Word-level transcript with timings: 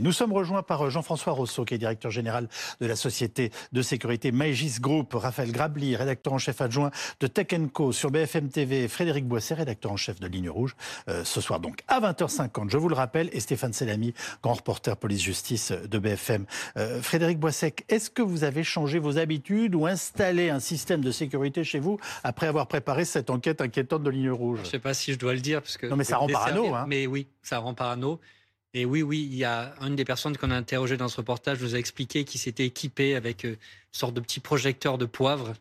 Nous 0.00 0.12
sommes 0.12 0.32
rejoints 0.32 0.62
par 0.62 0.90
Jean-François 0.90 1.32
Rousseau, 1.32 1.64
qui 1.64 1.74
est 1.74 1.78
directeur 1.78 2.10
général 2.10 2.48
de 2.80 2.86
la 2.86 2.96
société 2.96 3.50
de 3.72 3.82
sécurité 3.82 4.32
Maegis 4.32 4.80
Group, 4.80 5.14
Raphaël 5.14 5.52
Grabli, 5.52 5.96
rédacteur 5.96 6.32
en 6.32 6.38
chef 6.38 6.60
adjoint 6.60 6.90
de 7.20 7.26
Tech 7.26 7.48
Co 7.72 7.92
sur 7.92 8.10
BFM 8.10 8.48
TV, 8.48 8.88
Frédéric 8.88 9.26
Boisset, 9.26 9.54
rédacteur 9.54 9.92
en 9.92 9.96
chef 9.96 10.20
de 10.20 10.26
Ligne 10.26 10.50
Rouge, 10.50 10.76
euh, 11.08 11.24
ce 11.24 11.40
soir 11.40 11.60
donc 11.60 11.80
à 11.88 12.00
20h50, 12.00 12.70
je 12.70 12.76
vous 12.78 12.88
le 12.88 12.94
rappelle, 12.94 13.28
et 13.32 13.40
Stéphane 13.40 13.72
Selami, 13.72 14.14
grand 14.42 14.54
reporter 14.54 14.96
police-justice 14.96 15.72
de 15.72 15.98
BFM. 15.98 16.46
Euh, 16.76 17.02
Frédéric 17.02 17.38
Boisset, 17.38 17.74
est-ce 17.88 18.10
que 18.10 18.22
vous 18.22 18.44
avez 18.44 18.64
changé 18.64 18.98
vos 18.98 19.18
habitudes 19.18 19.74
ou 19.74 19.86
installé 19.86 20.50
un 20.50 20.60
système 20.60 21.00
de 21.02 21.10
sécurité 21.10 21.64
chez 21.64 21.78
vous 21.78 21.98
après 22.22 22.46
avoir 22.46 22.66
préparé 22.66 23.04
cette 23.04 23.30
enquête 23.30 23.60
inquiétante 23.60 24.02
de 24.02 24.10
Ligne 24.10 24.30
Rouge? 24.30 24.58
Je 24.62 24.66
ne 24.66 24.70
sais 24.70 24.78
pas 24.78 24.94
si 24.94 25.12
je 25.12 25.18
dois 25.18 25.34
le 25.34 25.40
dire. 25.40 25.60
Parce 25.62 25.76
que 25.76 25.86
non 25.86 25.96
mais 25.96 26.04
ça 26.04 26.16
rend 26.16 26.28
parano. 26.28 26.74
Hein. 26.74 26.86
Mais 26.88 27.06
oui, 27.06 27.28
ça 27.42 27.58
rend 27.58 27.74
parano. 27.74 28.20
Et 28.74 28.84
oui, 28.84 29.02
oui, 29.02 29.28
il 29.30 29.36
y 29.36 29.44
a 29.44 29.72
une 29.80 29.94
des 29.94 30.04
personnes 30.04 30.36
qu'on 30.36 30.50
a 30.50 30.56
interrogées 30.56 30.96
dans 30.96 31.08
ce 31.08 31.18
reportage 31.18 31.62
nous 31.62 31.76
a 31.76 31.78
expliqué 31.78 32.24
qu'il 32.24 32.40
s'était 32.40 32.66
équipé 32.66 33.14
avec 33.14 33.44
euh, 33.44 33.50
une 33.50 33.56
sorte 33.92 34.14
de 34.14 34.20
petit 34.20 34.40
projecteur 34.40 34.98
de 34.98 35.06
poivre. 35.06 35.54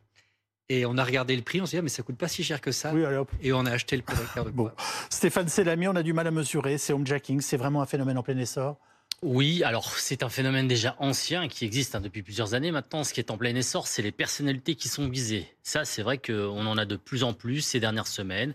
Et 0.67 0.87
on 0.87 0.97
a 0.97 1.03
regardé 1.03 1.35
le 1.35 1.43
prix, 1.43 1.61
on 1.61 1.67
s'est 1.67 1.77
dit, 1.77 1.79
ah, 1.79 1.81
mais 1.83 1.89
ça 1.89 2.01
coûte 2.01 2.17
pas 2.17 2.27
si 2.27 2.43
cher 2.43 2.59
que 2.59 2.71
ça. 2.71 2.91
Oui, 2.91 3.05
allez 3.05 3.17
hop. 3.17 3.31
Et 3.41 3.53
on 3.53 3.65
a 3.67 3.71
acheté 3.71 3.95
le 3.95 4.01
projecteur 4.01 4.45
de 4.45 4.49
poivre. 4.51 4.75
Stéphane 5.11 5.47
Selami, 5.47 5.87
on 5.87 5.95
a 5.95 6.01
du 6.01 6.13
mal 6.13 6.25
à 6.25 6.31
mesurer. 6.31 6.79
C'est 6.79 6.91
homejacking, 6.91 7.41
c'est 7.41 7.57
vraiment 7.57 7.83
un 7.83 7.85
phénomène 7.85 8.17
en 8.17 8.23
plein 8.23 8.37
essor 8.37 8.77
oui, 9.21 9.63
alors 9.63 9.97
c'est 9.97 10.21
un 10.21 10.27
phénomène 10.27 10.67
déjà 10.67 10.97
ancien 10.99 11.47
qui 11.47 11.63
existe 11.63 11.95
hein, 11.95 12.01
depuis 12.01 12.23
plusieurs 12.23 12.55
années 12.55 12.71
maintenant. 12.71 13.05
Ce 13.05 13.13
qui 13.13 13.21
est 13.21 13.31
en 13.31 13.37
plein 13.37 13.55
essor, 13.55 13.87
c'est 13.87 14.01
les 14.01 14.11
personnalités 14.11 14.75
qui 14.75 14.89
sont 14.89 15.07
visées. 15.07 15.47
Ça, 15.63 15.85
c'est 15.85 16.01
vrai 16.01 16.17
qu'on 16.17 16.65
en 16.65 16.77
a 16.77 16.83
de 16.83 16.97
plus 16.97 17.23
en 17.23 17.31
plus 17.31 17.61
ces 17.61 17.79
dernières 17.79 18.07
semaines. 18.07 18.53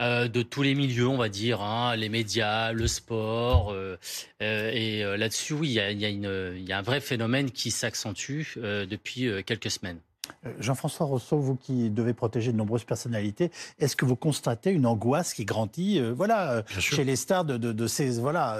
Euh, 0.00 0.28
de 0.28 0.42
tous 0.42 0.62
les 0.62 0.74
milieux, 0.74 1.08
on 1.08 1.16
va 1.16 1.28
dire, 1.30 1.62
hein, 1.62 1.96
les 1.96 2.08
médias, 2.08 2.72
le 2.72 2.86
sport. 2.86 3.72
Euh, 3.72 3.96
euh, 4.42 4.70
et 4.72 5.02
là-dessus, 5.16 5.54
oui, 5.54 5.68
il 5.68 5.72
y 5.72 5.80
a, 5.80 5.90
y 5.90 6.72
a, 6.72 6.78
un 6.78 6.82
vrai 6.82 7.00
phénomène 7.00 7.50
qui 7.50 7.70
s'accentue 7.70 8.56
depuis 8.56 9.30
quelques 9.44 9.70
semaines. 9.70 9.98
Jean-François 10.58 11.06
Rousseau, 11.06 11.38
vous 11.38 11.54
qui 11.54 11.88
devez 11.88 12.12
protéger 12.12 12.50
de 12.50 12.56
nombreuses 12.56 12.84
personnalités, 12.84 13.52
est-ce 13.78 13.94
que 13.94 14.04
vous 14.04 14.16
constatez 14.16 14.70
une 14.72 14.84
angoisse 14.84 15.32
qui 15.32 15.44
grandit 15.44 16.00
voilà, 16.00 16.64
chez 16.66 17.04
les 17.04 17.16
stars 17.16 17.44
de, 17.44 17.86
ces 17.86 18.18
voilà, 18.18 18.58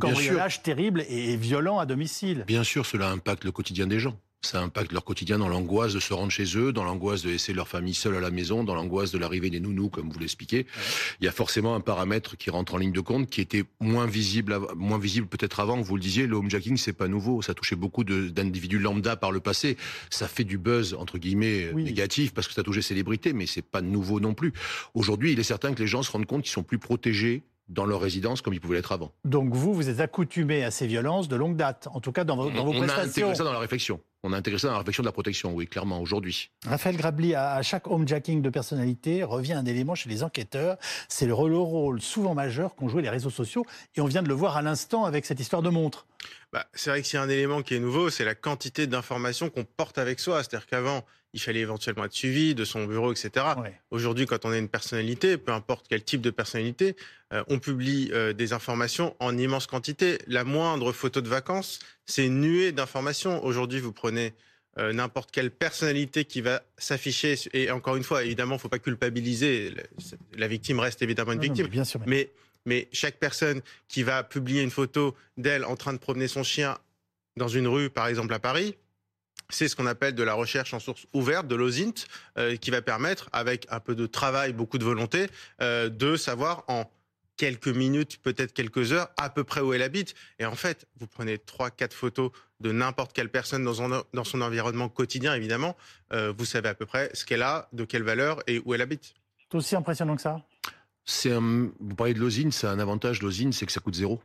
cambriolages 0.00 0.62
terribles 0.62 1.04
et 1.08 1.36
violents 1.36 1.78
à 1.78 1.86
domicile? 1.86 2.44
Bien 2.46 2.64
sûr, 2.64 2.86
cela 2.86 3.10
impacte 3.10 3.44
le 3.44 3.52
quotidien 3.52 3.86
des 3.86 3.98
gens. 3.98 4.16
Ça 4.42 4.62
impacte 4.62 4.92
leur 4.92 5.04
quotidien 5.04 5.38
dans 5.38 5.48
l'angoisse 5.48 5.92
de 5.92 6.00
se 6.00 6.14
rendre 6.14 6.32
chez 6.32 6.56
eux, 6.56 6.72
dans 6.72 6.82
l'angoisse 6.82 7.22
de 7.22 7.28
laisser 7.28 7.52
leur 7.52 7.68
famille 7.68 7.92
seule 7.92 8.16
à 8.16 8.20
la 8.20 8.30
maison, 8.30 8.64
dans 8.64 8.74
l'angoisse 8.74 9.12
de 9.12 9.18
l'arrivée 9.18 9.50
des 9.50 9.60
nounous, 9.60 9.90
comme 9.90 10.08
vous 10.08 10.18
l'expliquez. 10.18 10.66
Il 11.20 11.26
y 11.26 11.28
a 11.28 11.32
forcément 11.32 11.74
un 11.74 11.80
paramètre 11.80 12.38
qui 12.38 12.48
rentre 12.48 12.74
en 12.74 12.78
ligne 12.78 12.92
de 12.92 13.00
compte, 13.00 13.28
qui 13.28 13.42
était 13.42 13.64
moins 13.80 14.06
visible, 14.06 14.58
moins 14.74 14.98
visible 14.98 15.26
peut-être 15.26 15.60
avant. 15.60 15.82
Vous 15.82 15.94
le 15.94 16.00
disiez, 16.00 16.26
le 16.26 16.36
homejacking, 16.36 16.78
c'est 16.78 16.94
pas 16.94 17.06
nouveau. 17.06 17.42
Ça 17.42 17.52
touchait 17.52 17.76
beaucoup 17.76 18.02
d'individus 18.02 18.78
lambda 18.78 19.14
par 19.14 19.30
le 19.30 19.40
passé. 19.40 19.76
Ça 20.08 20.26
fait 20.26 20.44
du 20.44 20.56
buzz 20.56 20.94
entre 20.94 21.18
guillemets 21.18 21.70
négatif 21.74 22.32
parce 22.32 22.48
que 22.48 22.54
ça 22.54 22.62
touchait 22.62 22.82
célébrités, 22.82 23.34
mais 23.34 23.44
c'est 23.44 23.62
pas 23.62 23.82
nouveau 23.82 24.20
non 24.20 24.32
plus. 24.32 24.54
Aujourd'hui, 24.94 25.32
il 25.32 25.38
est 25.38 25.44
certain 25.44 25.74
que 25.74 25.80
les 25.80 25.86
gens 25.86 26.02
se 26.02 26.10
rendent 26.10 26.26
compte 26.26 26.42
qu'ils 26.42 26.52
sont 26.52 26.62
plus 26.62 26.78
protégés 26.78 27.42
dans 27.68 27.84
leur 27.84 28.00
résidence 28.00 28.40
comme 28.40 28.54
ils 28.54 28.60
pouvaient 28.60 28.76
l'être 28.76 28.92
avant. 28.92 29.12
Donc 29.24 29.54
vous, 29.54 29.74
vous 29.74 29.90
êtes 29.90 30.00
accoutumé 30.00 30.64
à 30.64 30.70
ces 30.70 30.86
violences 30.86 31.28
de 31.28 31.36
longue 31.36 31.56
date, 31.56 31.88
en 31.92 32.00
tout 32.00 32.10
cas 32.10 32.24
dans 32.24 32.36
vos, 32.36 32.50
dans 32.50 32.64
vos 32.64 32.72
on 32.72 32.78
prestations. 32.78 32.96
On 32.96 32.98
a 32.98 33.04
intégré 33.04 33.34
ça 33.34 33.44
dans 33.44 33.52
la 33.52 33.58
réflexion. 33.58 34.00
On 34.22 34.34
a 34.34 34.36
intégré 34.36 34.58
ça 34.58 34.66
dans 34.66 34.74
la 34.74 34.78
réflexion 34.80 35.02
de 35.02 35.08
la 35.08 35.12
protection, 35.12 35.54
oui, 35.54 35.66
clairement, 35.66 35.98
aujourd'hui. 35.98 36.50
Raphaël 36.66 36.96
Grabli, 36.96 37.34
à 37.34 37.62
chaque 37.62 37.86
homejacking 37.86 38.42
de 38.42 38.50
personnalité, 38.50 39.24
revient 39.24 39.54
un 39.54 39.64
élément 39.64 39.94
chez 39.94 40.10
les 40.10 40.22
enquêteurs, 40.22 40.76
c'est 41.08 41.26
le 41.26 41.32
rôle 41.34 42.02
souvent 42.02 42.34
majeur 42.34 42.74
qu'ont 42.74 42.88
joué 42.88 43.00
les 43.00 43.08
réseaux 43.08 43.30
sociaux, 43.30 43.64
et 43.96 44.02
on 44.02 44.06
vient 44.06 44.22
de 44.22 44.28
le 44.28 44.34
voir 44.34 44.58
à 44.58 44.62
l'instant 44.62 45.06
avec 45.06 45.24
cette 45.24 45.40
histoire 45.40 45.62
de 45.62 45.70
montre. 45.70 46.06
Bah, 46.52 46.66
c'est 46.74 46.90
vrai 46.90 47.00
que 47.00 47.06
s'il 47.06 47.16
y 47.16 47.18
a 47.18 47.22
un 47.22 47.28
élément 47.28 47.62
qui 47.62 47.74
est 47.74 47.80
nouveau, 47.80 48.10
c'est 48.10 48.24
la 48.24 48.34
quantité 48.34 48.86
d'informations 48.86 49.50
qu'on 49.50 49.64
porte 49.64 49.98
avec 49.98 50.18
soi. 50.18 50.42
C'est-à-dire 50.42 50.66
qu'avant, 50.66 51.04
il 51.32 51.40
fallait 51.40 51.60
éventuellement 51.60 52.04
être 52.04 52.12
suivi 52.12 52.54
de 52.54 52.64
son 52.64 52.86
bureau, 52.86 53.12
etc. 53.12 53.46
Aujourd'hui, 53.90 54.26
quand 54.26 54.44
on 54.44 54.52
est 54.52 54.58
une 54.58 54.68
personnalité, 54.68 55.36
peu 55.36 55.52
importe 55.52 55.86
quel 55.88 56.02
type 56.02 56.20
de 56.20 56.30
personnalité, 56.30 56.96
euh, 57.32 57.44
on 57.48 57.60
publie 57.60 58.10
euh, 58.12 58.32
des 58.32 58.52
informations 58.52 59.14
en 59.20 59.38
immense 59.38 59.68
quantité. 59.68 60.18
La 60.26 60.42
moindre 60.42 60.92
photo 60.92 61.20
de 61.20 61.28
vacances, 61.28 61.78
c'est 62.04 62.26
une 62.26 62.40
nuée 62.40 62.72
d'informations. 62.72 63.44
Aujourd'hui, 63.44 63.78
vous 63.78 63.92
prenez 63.92 64.34
euh, 64.78 64.92
n'importe 64.92 65.30
quelle 65.30 65.50
personnalité 65.50 66.24
qui 66.24 66.40
va 66.40 66.62
s'afficher, 66.78 67.36
et 67.52 67.70
encore 67.70 67.96
une 67.96 68.04
fois, 68.04 68.24
évidemment, 68.24 68.54
il 68.54 68.58
ne 68.58 68.60
faut 68.60 68.68
pas 68.68 68.78
culpabiliser. 68.78 69.74
La 70.36 70.48
victime 70.48 70.80
reste 70.80 71.02
évidemment 71.02 71.32
une 71.32 71.40
victime. 71.40 71.66
bien 71.66 71.84
sûr, 71.84 72.00
mais, 72.06 72.06
mais 72.16 72.30
chaque 72.92 73.18
personne 73.18 73.62
qui 73.88 74.02
va 74.02 74.22
publier 74.22 74.62
une 74.62 74.70
photo 74.70 75.16
d'elle 75.36 75.64
en 75.64 75.76
train 75.76 75.92
de 75.92 75.98
promener 75.98 76.28
son 76.28 76.42
chien 76.42 76.78
dans 77.36 77.48
une 77.48 77.68
rue, 77.68 77.90
par 77.90 78.06
exemple 78.06 78.34
à 78.34 78.38
Paris, 78.38 78.76
c'est 79.48 79.68
ce 79.68 79.76
qu'on 79.76 79.86
appelle 79.86 80.14
de 80.14 80.22
la 80.22 80.34
recherche 80.34 80.74
en 80.74 80.80
source 80.80 81.06
ouverte, 81.12 81.46
de 81.46 81.56
l'OSINT, 81.56 82.06
euh, 82.38 82.56
qui 82.56 82.70
va 82.70 82.82
permettre, 82.82 83.28
avec 83.32 83.66
un 83.70 83.80
peu 83.80 83.94
de 83.94 84.06
travail, 84.06 84.52
beaucoup 84.52 84.78
de 84.78 84.84
volonté, 84.84 85.26
euh, 85.60 85.88
de 85.88 86.16
savoir 86.16 86.64
en 86.68 86.90
quelques 87.36 87.68
minutes, 87.68 88.18
peut-être 88.22 88.52
quelques 88.52 88.92
heures, 88.92 89.08
à 89.16 89.30
peu 89.30 89.44
près 89.44 89.60
où 89.60 89.72
elle 89.72 89.82
habite. 89.82 90.14
Et 90.38 90.44
en 90.44 90.54
fait, 90.54 90.86
vous 90.98 91.06
prenez 91.06 91.38
trois, 91.38 91.70
quatre 91.70 91.94
photos 91.94 92.30
de 92.60 92.70
n'importe 92.70 93.12
quelle 93.12 93.30
personne 93.30 93.64
dans 93.64 93.74
son, 93.74 94.04
dans 94.12 94.24
son 94.24 94.42
environnement 94.42 94.88
quotidien, 94.88 95.34
évidemment, 95.34 95.76
euh, 96.12 96.32
vous 96.36 96.44
savez 96.44 96.68
à 96.68 96.74
peu 96.74 96.84
près 96.84 97.10
ce 97.14 97.24
qu'elle 97.24 97.42
a, 97.42 97.68
de 97.72 97.84
quelle 97.84 98.02
valeur 98.02 98.42
et 98.46 98.60
où 98.64 98.74
elle 98.74 98.82
habite. 98.82 99.14
C'est 99.50 99.56
aussi 99.56 99.74
impressionnant 99.74 100.16
que 100.16 100.22
ça? 100.22 100.42
C'est 101.10 101.32
Vous 101.32 101.94
parlez 101.96 102.14
de 102.14 102.20
l'OSINT, 102.20 102.50
c'est 102.52 102.66
un 102.66 102.78
avantage, 102.78 103.22
l'OSINT, 103.22 103.52
c'est 103.52 103.66
que 103.66 103.72
ça 103.72 103.80
coûte 103.80 103.94
zéro. 103.94 104.20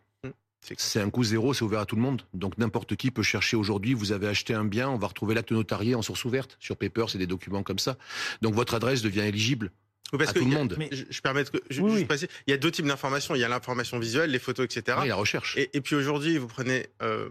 C'est 0.78 1.00
un 1.00 1.12
coût 1.12 1.24
zéro, 1.24 1.54
c'est 1.54 1.64
ouvert 1.64 1.82
à 1.82 1.86
tout 1.86 1.96
le 1.96 2.02
monde. 2.02 2.24
Donc 2.34 2.58
n'importe 2.58 2.96
qui 2.96 3.12
peut 3.12 3.22
chercher 3.22 3.56
aujourd'hui, 3.56 3.94
vous 3.94 4.12
avez 4.12 4.28
acheté 4.28 4.54
un 4.56 4.66
bien, 4.66 4.90
on 4.90 4.98
va 4.98 5.08
retrouver 5.08 5.36
l'acte 5.36 5.52
notarié 5.52 5.94
en 5.94 6.02
source 6.02 6.26
ouverte. 6.26 6.58
Sur 6.60 6.76
Paper, 6.76 7.06
c'est 7.08 7.20
des 7.20 7.28
documents 7.28 7.62
comme 7.62 7.78
ça. 7.78 7.98
Donc 8.42 8.56
votre 8.56 8.74
adresse 8.74 9.04
devient 9.04 9.22
éligible. 9.22 9.72
à 10.14 10.26
tout 10.26 10.40
le 10.40 10.46
monde. 10.46 10.76
Mais 10.80 10.90
je, 10.92 11.22
permets 11.22 11.44
que 11.44 11.60
je, 11.70 11.82
il 11.82 12.52
y 12.52 12.54
a 12.54 12.58
deux 12.58 12.72
types 12.72 12.88
d'informations. 12.88 13.36
Il 13.36 13.42
y 13.42 13.44
a 13.44 13.48
l'information 13.50 14.00
visuelle, 14.00 14.32
les 14.32 14.40
photos, 14.40 14.66
etc. 14.66 14.98
Oui, 15.02 15.08
la 15.08 15.16
recherche. 15.16 15.56
Et, 15.58 15.82
puis 15.82 15.96
aujourd'hui, 15.96 16.40
vous 16.40 16.48
prenez 16.48 16.88
euh, 17.04 17.30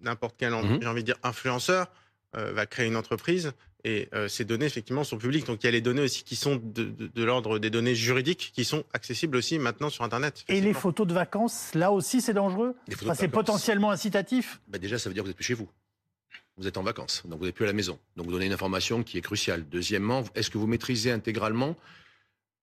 n'importe 0.00 0.36
quel, 0.38 0.52
mhm. 0.52 0.78
j'ai 0.80 0.88
envie 0.88 1.02
de 1.02 1.06
dire, 1.06 1.18
influenceur, 1.24 1.90
euh, 2.36 2.52
va 2.52 2.66
créer 2.66 2.86
une 2.86 2.96
entreprise 2.96 3.52
et 3.86 4.08
euh, 4.14 4.26
ces 4.26 4.44
données, 4.44 4.66
effectivement, 4.66 5.04
sont 5.04 5.16
publiques. 5.16 5.46
Donc 5.46 5.62
il 5.62 5.66
y 5.66 5.68
a 5.68 5.72
les 5.72 5.80
données 5.80 6.02
aussi 6.02 6.24
qui 6.24 6.34
sont 6.34 6.60
de, 6.60 7.08
l'ordre 7.22 7.60
des 7.60 7.70
données 7.70 7.94
juridiques 7.94 8.50
qui 8.52 8.64
sont 8.64 8.82
accessibles 8.92 9.36
aussi 9.36 9.60
maintenant 9.60 9.90
sur 9.90 10.02
Internet. 10.02 10.44
Et 10.48 10.60
les 10.60 10.74
photos 10.74 11.06
de 11.06 11.14
vacances, 11.14 11.70
là 11.72 11.92
aussi, 11.92 12.20
c'est 12.20 12.34
dangereux? 12.34 12.74
C'est 13.14 13.28
potentiellement 13.28 13.92
incitatif? 13.92 14.60
Bah 14.66 14.78
Déjà, 14.78 14.98
ça 14.98 15.08
veut 15.08 15.14
dire 15.14 15.22
que 15.22 15.26
vous 15.26 15.30
n'êtes 15.30 15.36
plus 15.36 15.44
chez 15.44 15.54
vous. 15.54 15.68
Vous 16.58 16.66
êtes 16.66 16.78
en 16.78 16.82
vacances, 16.82 17.22
donc 17.26 17.38
vous 17.38 17.44
n'êtes 17.44 17.54
plus 17.54 17.64
à 17.64 17.68
la 17.68 17.74
maison. 17.74 17.98
Donc 18.16 18.26
vous 18.26 18.32
donnez 18.32 18.46
une 18.46 18.52
information 18.52 19.04
qui 19.04 19.18
est 19.18 19.22
cruciale. 19.22 19.64
Deuxièmement, 19.70 20.24
est-ce 20.34 20.50
que 20.50 20.58
vous 20.58 20.66
maîtrisez 20.66 21.12
intégralement 21.12 21.76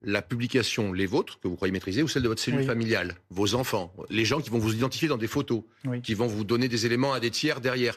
la 0.01 0.21
publication, 0.21 0.91
les 0.91 1.05
vôtres, 1.05 1.39
que 1.39 1.47
vous 1.47 1.55
croyez 1.55 1.71
maîtriser, 1.71 2.03
ou 2.03 2.09
celle 2.09 2.23
de 2.23 2.27
votre 2.27 2.41
cellule 2.41 2.65
familiale, 2.65 3.15
vos 3.29 3.55
enfants, 3.55 3.93
les 4.09 4.25
gens 4.25 4.41
qui 4.41 4.49
vont 4.49 4.59
vous 4.59 4.73
identifier 4.73 5.07
dans 5.07 5.17
des 5.17 5.27
photos, 5.27 5.63
qui 6.03 6.13
vont 6.13 6.27
vous 6.27 6.43
donner 6.43 6.67
des 6.67 6.85
éléments 6.85 7.13
à 7.13 7.21
des 7.21 7.31
tiers 7.31 7.61
derrière. 7.61 7.95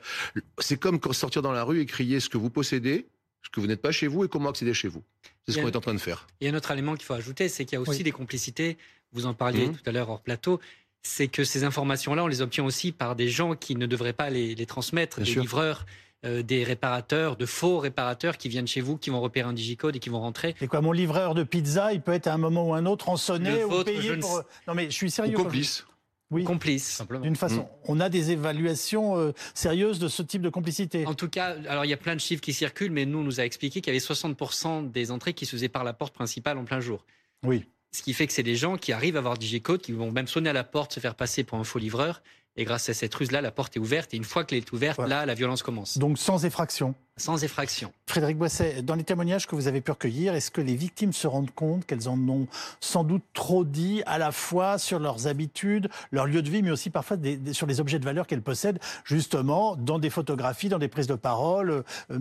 C'est 0.59 0.79
comme 0.79 1.01
sortir 1.13 1.43
dans 1.43 1.51
la 1.51 1.65
rue 1.65 1.81
et 1.81 1.87
crier 1.87 2.21
ce 2.21 2.29
que 2.29 2.39
vous 2.39 2.51
possédez, 2.51 3.07
ce 3.47 3.51
que 3.51 3.61
vous 3.61 3.69
n'êtes 3.69 3.81
pas 3.81 3.93
chez 3.93 4.09
vous 4.09 4.25
et 4.25 4.29
comment 4.29 4.51
accéder 4.51 4.75
chez 4.75 4.89
vous. 4.89 5.03
C'est 5.47 5.53
ce 5.53 5.61
qu'on 5.61 5.69
est 5.69 5.77
en 5.77 5.81
train 5.81 5.95
de 5.95 6.01
faire. 6.01 6.27
Il 6.41 6.47
y 6.47 6.51
a 6.51 6.53
un 6.53 6.57
autre 6.57 6.73
élément 6.73 6.95
qu'il 6.95 7.05
faut 7.05 7.15
ajouter, 7.15 7.49
c'est 7.49 7.65
qu'il 7.65 7.77
y 7.77 7.79
a 7.79 7.81
aussi 7.81 8.03
des 8.03 8.11
complicités. 8.11 8.77
Vous 9.13 9.27
en 9.27 9.35
parliez 9.35 9.69
mmh. 9.69 9.77
tout 9.77 9.83
à 9.89 9.93
l'heure 9.93 10.11
hors 10.11 10.21
plateau. 10.21 10.61
C'est 11.03 11.29
que 11.29 11.45
ces 11.45 11.63
informations-là, 11.63 12.25
on 12.25 12.27
les 12.27 12.43
obtient 12.43 12.65
aussi 12.65 12.91
par 12.91 13.15
des 13.15 13.29
gens 13.29 13.55
qui 13.55 13.77
ne 13.77 13.87
devraient 13.87 14.13
pas 14.13 14.31
les, 14.31 14.67
transmettre, 14.67 15.21
des 15.21 15.35
livreurs, 15.37 15.87
euh, 16.25 16.43
des 16.43 16.65
réparateurs, 16.65 17.37
de 17.37 17.47
faux 17.47 17.79
réparateurs 17.79 18.37
qui 18.37 18.49
viennent 18.49 18.67
chez 18.67 18.81
vous, 18.81 18.97
qui 18.97 19.11
vont 19.11 19.21
repérer 19.21 19.49
un 19.49 19.53
digicode 19.53 19.95
et 19.95 20.01
qui 20.01 20.09
vont 20.09 20.19
rentrer. 20.19 20.57
Et 20.61 20.67
quoi, 20.67 20.81
mon 20.81 20.91
livreur 20.91 21.37
de 21.37 21.45
pizza, 21.45 21.93
il 21.93 22.01
peut 22.01 22.13
être 22.13 22.27
à 22.27 22.35
un 22.35 22.39
moment 22.39 22.69
ou 22.71 22.75
un 22.75 22.85
autre 22.85 23.07
rançonné 23.07 23.63
ou 23.63 23.85
payé 23.85 24.17
pour... 24.17 24.43
Non 24.67 24.75
mais 24.75 24.87
je 24.87 24.97
suis 24.97 25.11
sérieux. 25.13 25.39
Ou 25.39 25.45
complice 25.45 25.87
oui. 26.31 26.45
complice. 26.45 27.03
D'une 27.23 27.37
façon. 27.37 27.63
Mm. 27.63 27.69
On 27.85 28.01
a 28.01 28.09
des 28.09 28.31
évaluations 28.31 29.17
euh, 29.17 29.33
sérieuses 29.55 29.99
de 29.99 30.09
ce 30.09 30.23
type 30.23 30.43
de 30.43 30.49
complicité. 30.49 31.07
En 31.07 31.15
tout 31.15 31.29
cas, 31.29 31.57
alors 31.69 31.85
il 31.85 31.89
y 31.89 31.95
a 31.95 31.99
plein 31.99 32.15
de 32.15 32.21
chiffres 32.21 32.43
qui 32.43 32.53
circulent, 32.53 32.91
mais 32.91 33.07
nous, 33.07 33.19
on 33.19 33.23
nous 33.23 33.41
a 33.41 33.45
expliqué 33.45 33.81
qu'il 33.81 33.93
y 33.93 33.97
avait 33.97 34.05
60% 34.05 34.91
des 34.91 35.11
entrées 35.11 35.35
qui 35.35 35.47
se 35.47 35.53
faisaient 35.53 35.69
par 35.69 35.85
la 35.85 35.93
porte 35.93 36.15
principale 36.15 36.59
en 36.59 36.65
plein 36.65 36.81
jour. 36.81 37.05
Oui. 37.45 37.65
Ce 37.93 38.03
qui 38.03 38.13
fait 38.13 38.27
que 38.27 38.33
c'est 38.33 38.43
des 38.43 38.57
gens 38.57 38.77
qui 38.77 38.93
arrivent 38.93 39.17
à 39.17 39.21
avoir 39.21 39.39
Digicode, 39.39 39.81
qui 39.81 39.93
vont 39.93 40.11
même 40.11 40.27
sonner 40.27 40.51
à 40.51 40.53
la 40.53 40.65
porte, 40.65 40.93
se 40.93 41.01
faire 41.01 41.15
passer 41.15 41.45
pour 41.45 41.59
un 41.59 41.65
faux 41.65 41.79
livreur, 41.79 42.23
et 42.57 42.65
grâce 42.65 42.89
à 42.89 42.95
cette 42.95 43.15
ruse-là, 43.15 43.41
la 43.41 43.51
porte 43.51 43.77
est 43.77 43.81
ouverte. 43.81 44.15
Et 44.15 44.17
une 44.17 44.25
fois 44.25 44.45
qu'elle 44.45 44.59
est 44.59 44.73
ouverte, 44.73 44.99
là, 44.99 45.27
la 45.27 45.35
violence 45.35 45.63
commence. 45.63 45.99
Donc 45.99 46.19
sans 46.19 46.45
effraction. 46.45 46.95
Sans 47.19 47.43
effraction. 47.43 47.93
Frédéric 48.07 48.37
Boisset, 48.37 48.83
dans 48.83 48.95
les 48.95 49.05
témoignages 49.05 49.47
que 49.47 49.55
vous 49.55 49.69
avez 49.69 49.81
pu 49.81 49.91
recueillir, 49.91 50.35
est-ce 50.35 50.51
que 50.51 50.61
les 50.61 50.77
victimes 50.77 51.15
se 51.15 51.27
rendent 51.27 51.51
compte 51.51 51.87
qu'elles 51.87 52.11
en 52.11 52.19
ont 52.29 52.47
sans 52.81 53.05
doute 53.05 53.23
trop 53.33 53.65
dit 53.65 54.03
à 54.05 54.19
la 54.19 54.33
fois 54.33 54.77
sur 54.77 54.99
leurs 54.99 55.27
habitudes, 55.27 55.89
leur 56.13 56.27
lieu 56.27 56.43
de 56.43 56.51
vie, 56.51 56.63
mais 56.63 56.71
aussi 56.71 56.91
parfois 56.91 57.17
sur 57.53 57.67
les 57.67 57.81
objets 57.81 57.99
de 57.99 58.05
valeur 58.05 58.27
qu'elles 58.27 58.43
possèdent, 58.43 58.81
justement 59.05 59.77
dans 59.77 59.99
des 59.99 60.11
photographies, 60.11 60.69
dans 60.69 60.79
des 60.79 60.89
prises 60.89 61.07
de 61.07 61.15
parole, 61.15 61.85
euh, 62.11 62.19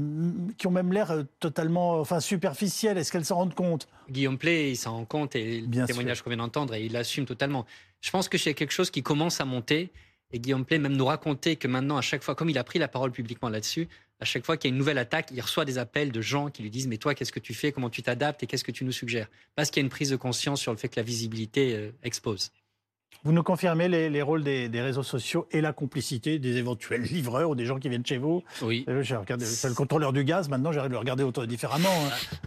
qui 0.58 0.68
ont 0.68 0.72
même 0.72 0.94
l'air 0.94 1.12
euh, 1.12 1.24
totalement 1.42 2.00
enfin, 2.00 2.22
superficielles? 2.22 2.98
Est-ce 2.98 3.12
qu'elles 3.12 3.26
s'en 3.26 3.36
rendent 3.36 3.56
compte? 3.56 3.90
Guillaume 4.10 4.38
Play, 4.38 4.72
il 4.72 4.78
s'en 4.78 4.94
rend 4.94 5.06
compte 5.06 5.36
et 5.36 5.60
le 5.60 5.86
témoignage 5.86 6.22
qu'on 6.22 6.30
vient 6.30 6.38
d'entendre, 6.38 6.74
et 6.74 6.86
il 6.86 6.94
l'assume 6.94 7.26
totalement. 7.26 7.66
Je 8.06 8.12
pense 8.12 8.30
que 8.30 8.38
c'est 8.38 8.54
quelque 8.54 8.72
chose 8.72 8.92
qui 8.92 9.02
commence 9.02 9.42
à 9.42 9.46
monter 9.46 9.92
Et 10.32 10.40
Guillaume 10.40 10.64
Play 10.64 10.78
même 10.78 10.96
nous 10.96 11.08
racontait 11.08 11.56
que 11.56 11.68
maintenant, 11.68 11.98
à 11.98 12.02
chaque 12.02 12.24
fois, 12.24 12.36
comme 12.36 12.52
il 12.52 12.58
a 12.60 12.64
pris 12.64 12.78
la 12.78 12.88
parole 12.88 13.12
publiquement 13.12 13.50
là-dessus, 13.50 13.88
à 14.20 14.26
chaque 14.26 14.46
fois 14.46 14.58
qu'il 14.58 14.70
y 14.70 14.72
a 14.72 14.74
une 14.74 14.78
nouvelle 14.78 15.00
attaque, 15.00 15.30
il 15.32 15.42
reçoit 15.42 15.66
des 15.66 15.80
appels 15.80 16.12
de 16.12 16.22
gens 16.22 16.52
qui 16.52 16.62
lui 16.62 16.70
disent 16.70 16.88
Mais 16.88 16.98
toi, 16.98 17.16
qu'est-ce 17.16 17.32
que 17.32 17.40
tu 17.40 17.56
fais? 17.56 17.72
Comment 17.72 17.90
tu 17.90 18.04
t'adaptes? 18.04 18.44
Et 18.44 18.48
qu'est-ce 18.48 18.64
que 18.64 18.72
tu 18.72 18.86
nous 18.86 18.92
suggères? 18.92 19.28
Parce 19.56 19.72
qu'il 19.72 19.82
y 19.82 19.84
a 19.84 19.86
une 19.86 19.90
prise 19.90 20.12
de 20.12 20.18
conscience 20.18 20.62
sur 20.62 20.72
le 20.72 20.78
fait 20.78 20.88
que 20.88 21.00
la 21.00 21.04
visibilité 21.04 21.76
euh, 21.76 21.90
expose. 22.04 22.52
Vous 23.24 23.32
nous 23.32 23.42
confirmez 23.42 23.88
les, 23.88 24.22
rôles 24.22 24.44
des, 24.44 24.70
réseaux 24.82 25.02
sociaux 25.02 25.48
et 25.50 25.60
la 25.60 25.74
complicité 25.74 26.38
des 26.38 26.58
éventuels 26.58 27.02
livreurs 27.02 27.50
ou 27.50 27.56
des 27.56 27.66
gens 27.66 27.80
qui 27.80 27.90
viennent 27.90 28.06
chez 28.06 28.20
vous? 28.20 28.44
Oui. 28.62 28.86
Euh, 28.88 29.04
c'est 29.40 29.68
le 29.68 29.74
contrôleur 29.74 30.14
du 30.14 30.24
gaz, 30.24 30.48
maintenant 30.48 30.72
j'arrive 30.72 30.92
à 30.92 30.94
le 30.94 31.00
regarder 31.00 31.26
différemment. 31.48 31.90
Hein. 31.90 32.38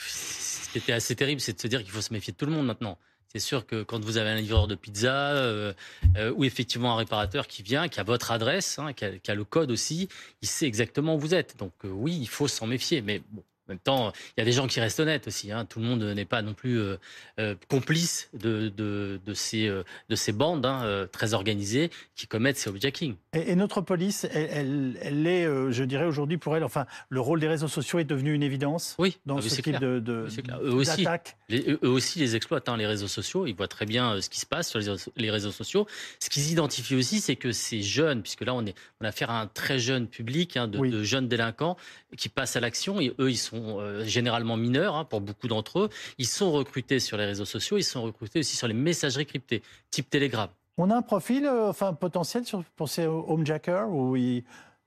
Ce 0.00 0.68
qui 0.70 0.78
était 0.78 0.92
assez 0.92 1.14
terrible, 1.14 1.40
c'est 1.40 1.52
de 1.52 1.60
se 1.60 1.68
dire 1.68 1.84
qu'il 1.84 1.92
faut 1.92 2.00
se 2.00 2.12
méfier 2.12 2.32
de 2.32 2.36
tout 2.36 2.46
le 2.46 2.52
monde 2.52 2.66
maintenant. 2.66 2.98
C'est 3.28 3.40
sûr 3.40 3.66
que 3.66 3.82
quand 3.82 4.02
vous 4.02 4.16
avez 4.16 4.30
un 4.30 4.36
livreur 4.36 4.66
de 4.66 4.74
pizza 4.74 5.32
euh, 5.32 5.74
euh, 6.16 6.32
ou 6.34 6.44
effectivement 6.44 6.94
un 6.94 6.96
réparateur 6.96 7.46
qui 7.46 7.62
vient, 7.62 7.88
qui 7.88 8.00
a 8.00 8.02
votre 8.02 8.30
adresse, 8.30 8.78
hein, 8.78 8.94
qui, 8.94 9.04
a, 9.04 9.34
le 9.34 9.44
code 9.44 9.70
aussi, 9.70 10.08
il 10.40 10.48
sait 10.48 10.66
exactement 10.66 11.14
où 11.14 11.18
vous 11.18 11.34
êtes. 11.34 11.56
Donc 11.58 11.72
oui, 11.84 12.16
il 12.18 12.28
faut 12.28 12.48
s'en 12.48 12.66
méfier. 12.66 13.02
Mais 13.02 13.20
bon, 13.30 13.42
en 13.68 13.72
même 13.74 13.78
temps, 13.78 14.12
il 14.36 14.40
y 14.40 14.42
a 14.42 14.44
des 14.46 14.52
gens 14.52 14.66
qui 14.66 14.80
restent 14.80 15.00
honnêtes 15.00 15.26
aussi. 15.26 15.52
Hein. 15.52 15.66
Tout 15.66 15.80
le 15.80 15.84
monde 15.84 16.02
n'est 16.02 16.24
pas 16.24 16.40
non 16.40 16.54
plus 16.54 16.80
euh, 16.80 16.96
euh, 17.38 17.54
complice 17.68 18.30
de, 18.32 18.72
de, 18.74 19.20
de, 19.24 19.34
ces, 19.34 19.68
euh, 19.68 19.82
de 20.08 20.16
ces 20.16 20.32
bandes 20.32 20.64
hein, 20.64 21.06
très 21.12 21.34
organisées 21.34 21.90
qui 22.14 22.26
commettent 22.26 22.56
ces 22.56 22.70
objecting. 22.70 23.16
Et, 23.34 23.50
et, 23.52 23.56
notre 23.56 23.82
police, 23.82 24.26
elle, 24.32 24.96
elle, 25.02 25.26
est, 25.26 25.44
je 25.44 25.84
dirais 25.84 26.06
aujourd'hui 26.06 26.38
pour 26.38 26.56
elle, 26.56 26.64
enfin, 26.64 26.86
le 27.10 27.20
rôle 27.20 27.40
des 27.40 27.48
réseaux 27.48 27.68
sociaux 27.68 27.98
est 27.98 28.04
devenu 28.04 28.32
une 28.32 28.42
évidence 28.42 28.96
oui, 28.98 29.18
dans 29.26 29.38
ah 29.38 29.42
ce 29.42 29.60
type 29.60 29.78
de, 29.78 30.00
de 30.00 30.26
eux 30.62 30.72
aussi, 30.72 31.06
eux 31.50 31.88
aussi 31.88 32.18
les 32.18 32.36
exploitent, 32.36 32.68
hein, 32.68 32.76
les 32.76 32.86
réseaux 32.86 33.08
sociaux. 33.08 33.46
Ils 33.46 33.54
voient 33.54 33.68
très 33.68 33.86
bien 33.86 34.20
ce 34.20 34.30
qui 34.30 34.40
se 34.40 34.46
passe 34.46 34.70
sur 34.70 34.80
les, 35.16 35.30
réseaux 35.30 35.52
sociaux. 35.52 35.86
Ce 36.20 36.30
qu'ils 36.30 36.50
identifient 36.50 36.96
aussi, 36.96 37.20
c'est 37.20 37.36
que 37.36 37.52
ces 37.52 37.82
jeunes, 37.82 38.22
puisque 38.22 38.42
là 38.42 38.54
on, 38.54 38.64
est, 38.64 38.74
on 39.00 39.04
a 39.04 39.08
affaire 39.08 39.30
à 39.30 39.42
un 39.42 39.46
très 39.46 39.78
jeune 39.78 40.06
public 40.06 40.56
de, 40.56 40.78
de 40.88 41.02
jeunes 41.02 41.28
délinquants 41.28 41.76
qui 42.16 42.28
passent 42.28 42.56
à 42.56 42.60
l'action 42.60 43.00
et 43.00 43.14
eux, 43.18 43.30
ils 43.30 43.36
sont 43.36 43.57
euh, 43.58 44.04
généralement 44.04 44.56
mineurs 44.56 44.94
hein, 44.94 45.04
pour 45.04 45.20
beaucoup 45.20 45.48
d'entre 45.48 45.80
eux. 45.80 45.88
Ils 46.18 46.26
sont 46.26 46.52
recrutés 46.52 47.00
sur 47.00 47.16
les 47.16 47.26
réseaux 47.26 47.44
sociaux, 47.44 47.78
ils 47.78 47.84
sont 47.84 48.02
recrutés 48.02 48.40
aussi 48.40 48.56
sur 48.56 48.68
les 48.68 48.74
messageries 48.74 49.26
cryptées, 49.26 49.62
type 49.90 50.08
Telegram. 50.10 50.48
On 50.78 50.90
a 50.90 50.96
un 50.96 51.02
profil, 51.02 51.44
euh, 51.44 51.68
enfin 51.68 51.92
potentiel 51.92 52.44
sur, 52.44 52.62
pour 52.76 52.88
ces 52.88 53.06
homejackers 53.06 53.88
où 53.90 54.14
ils, 54.16 54.44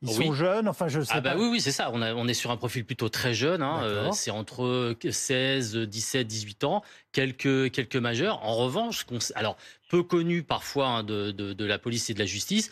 sont 0.07 0.33
jeunes, 0.33 0.67
enfin 0.67 0.87
je 0.87 1.01
sais 1.01 1.11
ah 1.13 1.21
bah 1.21 1.35
Oui, 1.37 1.47
oui, 1.51 1.61
c'est 1.61 1.71
ça. 1.71 1.91
On, 1.93 2.01
on, 2.01 2.27
est 2.27 2.33
sur 2.33 2.49
un 2.49 2.57
profil 2.57 2.85
plutôt 2.85 3.09
très 3.09 3.33
jeune. 3.33 3.61
Hein, 3.61 3.81
euh, 3.83 4.11
c'est 4.13 4.31
entre 4.31 4.95
16, 5.07 5.75
17, 5.75 6.25
18 6.25 6.63
ans, 6.63 6.81
quelques, 7.11 7.71
quelques 7.71 7.97
majeurs. 7.97 8.43
En 8.43 8.55
revanche, 8.55 9.05
alors 9.35 9.57
peu 9.89 10.01
connus 10.01 10.43
parfois 10.43 10.87
hein, 10.87 11.03
de, 11.03 11.31
de, 11.31 11.53
de, 11.53 11.65
la 11.65 11.77
police 11.77 12.09
et 12.09 12.13
de 12.13 12.19
la 12.19 12.25
justice, 12.25 12.71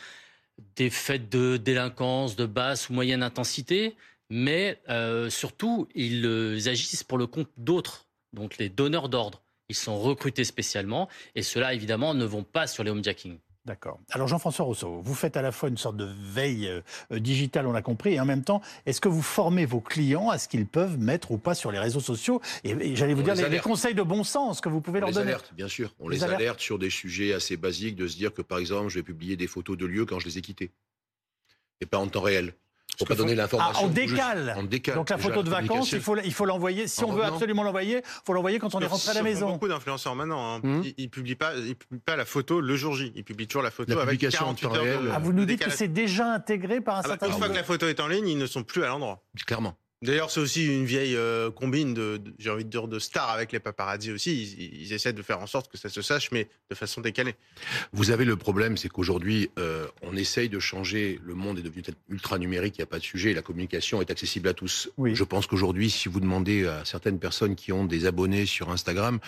des 0.75 0.90
faits 0.90 1.30
de 1.30 1.57
délinquance 1.57 2.36
de 2.36 2.45
basse 2.45 2.90
ou 2.90 2.94
moyenne 2.94 3.22
intensité, 3.22 3.95
mais 4.30 4.81
euh, 4.90 5.30
surtout, 5.30 5.88
ils 5.96 6.26
euh, 6.26 6.56
agissent 6.68 7.04
pour 7.04 7.18
le 7.18 7.28
compte 7.28 7.50
d'autres, 7.58 8.08
donc 8.34 8.58
les 8.58 8.70
donneurs 8.70 9.10
d'ordre. 9.10 9.42
Ils 9.70 9.76
sont 9.76 10.00
recrutés 10.00 10.44
spécialement, 10.44 11.10
et 11.36 11.44
ceux-là, 11.44 11.74
évidemment, 11.74 12.14
ne 12.14 12.26
vont 12.26 12.44
pas 12.44 12.68
sur 12.68 12.84
les 12.84 12.92
homejacking. 12.92 13.38
D'accord. 13.66 14.00
Alors 14.12 14.28
Jean-François 14.28 14.66
Rousseau, 14.66 15.02
vous 15.04 15.14
faites 15.14 15.38
à 15.38 15.44
la 15.44 15.52
fois 15.52 15.70
une 15.70 15.78
sorte 15.78 15.98
de 15.98 16.06
veille 16.06 16.68
euh, 17.12 17.20
digitale, 17.20 17.68
on 17.68 17.72
l'a 17.72 17.81
compris, 17.81 18.14
et 18.14 18.20
en 18.20 18.26
même 18.26 18.44
temps, 18.44 18.62
est-ce 18.86 19.02
que 19.02 19.10
vous 19.10 19.22
formez 19.22 19.66
vos 19.66 19.81
clients 19.81 20.30
à 20.30 20.40
ce 20.40 20.48
qu'ils 20.48 20.66
peuvent 20.66 20.98
mettre 20.98 21.31
ou 21.31 21.38
pas 21.38 21.54
sur 21.54 21.72
les 21.72 21.78
réseaux 21.78 22.00
sociaux 22.00 22.42
Et, 22.64 22.96
j'allais 22.96 23.14
vous 23.14 23.22
dire 23.22 23.36
les, 23.36 23.60
conseils 23.60 23.94
de 23.94 24.02
bon 24.02 24.24
sens 24.24 24.62
que 24.62 24.70
vous 24.70 24.81
pouvez 24.81 25.02
leur 25.02 25.10
les 25.10 25.16
donner. 25.16 25.31
Alerte, 25.34 25.54
bien 25.54 25.68
sûr. 25.68 25.94
On 26.00 26.08
les, 26.08 26.24
alerte 26.24 26.62
sur 26.62 26.80
des 26.80 26.90
sujets 26.90 27.34
assez 27.34 27.58
basiques, 27.58 27.96
de 27.96 28.08
se 28.08 28.16
dire 28.16 28.34
que 28.34 28.42
par 28.42 28.58
exemple, 28.58 28.90
je 28.90 28.96
vais 28.96 29.04
publier 29.04 29.36
des 29.36 29.48
photos 29.48 29.78
de 29.78 29.86
lieux 29.86 30.06
quand 30.06 30.20
je 30.20 30.26
les 30.26 30.38
ai 30.40 30.42
quittés, 30.42 30.72
et 31.81 31.86
pas 31.86 31.98
en 32.00 32.08
temps 32.08 32.22
réel. 32.22 32.54
Pour 33.00 33.07
pas 33.07 33.16
donner 33.16 33.34
l'information. 33.34 33.81
Ah, 33.81 33.86
on 33.86 33.88
décale. 33.88 34.94
Donc 34.94 35.10
la 35.10 35.18
photo 35.18 35.42
de 35.42 35.50
vacances, 35.50 35.92
il 35.94 36.01
faut 36.01 36.18
il 36.18 36.34
faut 36.34 36.46
l'envoyer. 36.46 36.88
Si 36.88 37.04
on 37.04 37.13
veut 37.13 37.24
absolument 37.24 37.63
l'envoyer, 37.63 38.01
faut 38.25 38.34
l'envoyer 38.34 38.60
quand 38.60 38.75
on 38.75 38.81
est 38.81 38.86
rentré 38.86 39.12
à 39.12 39.13
la 39.13 39.24
maison. 39.24 39.51
Beaucoup 39.51 39.68
d'influenceurs 39.68 40.16
maintenant, 40.16 40.56
hein. 40.56 40.60
hmm. 40.62 40.84
ils, 40.98 41.10
publient 41.10 41.36
pas, 41.36 41.56
ils 41.56 41.75
publient 41.75 42.01
pas 42.01 42.16
la 42.16 42.25
photo 42.25 42.62
le 42.62 42.75
jour 42.75 42.96
J. 42.96 43.12
Ils 43.16 43.24
publient 43.24 43.48
toujours 43.48 43.63
la 43.63 43.72
photo 43.72 43.98
avec 43.98 44.19
48 44.19 44.66
heures 44.66 44.84
de, 44.84 45.10
ah, 45.13 45.19
vous 45.19 45.34
nous 45.34 45.46
dites 45.46 45.63
que 45.63 45.72
c'est 45.72 45.88
déjà 45.88 46.34
intégré 46.34 46.81
par 46.81 46.98
un 46.98 47.00
ah 47.00 47.04
bah, 47.04 47.10
certain 47.10 47.28
nombre. 47.28 47.38
Une 47.38 47.44
fois 47.44 47.50
que 47.50 47.60
la 47.60 47.63
photo 47.63 47.88
est 47.88 48.00
en 48.00 48.07
ligne, 48.07 48.28
ils 48.28 48.38
ne 48.38 48.46
sont 48.46 48.63
plus 48.63 48.84
à 48.84 48.88
l'endroit. 48.88 49.24
Clairement. 49.48 49.75
D'ailleurs, 50.01 50.31
c'est 50.31 50.40
aussi 50.40 50.66
une 50.66 50.86
vieille 50.86 51.18
euh, 51.18 51.51
combine 51.51 51.94
de, 51.94 52.22
j'ai 52.38 52.50
envie 52.50 52.63
de 52.63 52.69
dire, 52.69 52.88
de 52.88 53.00
stars 53.00 53.30
avec 53.31 53.51
les 53.51 53.60
paparazzi 53.60 54.12
aussi. 54.13 54.56
Ils, 54.57 54.94
essaient 54.94 55.12
de 55.12 55.22
faire 55.22 55.42
en 55.42 55.48
sorte 55.48 55.69
que 55.69 55.78
ça 55.78 55.90
se 55.90 56.01
sache, 56.01 56.31
mais 56.31 56.48
de 56.69 56.75
façon 56.75 57.01
décalée. 57.01 57.36
Vous 57.92 58.10
avez 58.10 58.24
le 58.24 58.38
problème, 58.38 58.78
c'est 58.78 58.88
qu'aujourd'hui, 58.88 59.51
euh, 59.60 59.88
on 60.01 60.16
essaye 60.16 60.48
de 60.48 60.60
changer. 60.60 61.19
Le 61.22 61.36
monde 61.36 61.60
est 61.60 61.63
devenu 61.63 61.84
ultra 62.07 62.38
numérique, 62.38 62.78
il 62.78 62.80
n'y 62.80 62.84
a 62.84 62.88
pas 62.88 63.00
de 63.00 63.04
sujet. 63.04 63.34
La 63.34 63.42
communication 63.42 64.00
est 64.00 64.10
accessible 64.10 64.48
à 64.48 64.54
tous. 64.54 64.90
Je 65.04 65.24
pense 65.25 65.48
qu'aujourd'hui, 65.48 65.90
si 65.90 66.07
vous 66.07 66.22
demandez 66.22 66.66
à 66.66 66.86
certaines 66.86 67.19
personnes 67.19 67.56
qui 67.56 67.74
ont 67.74 67.84
des 67.84 68.06
abonnés 68.06 68.45
sur 68.45 68.69
Instagram, 68.69 69.19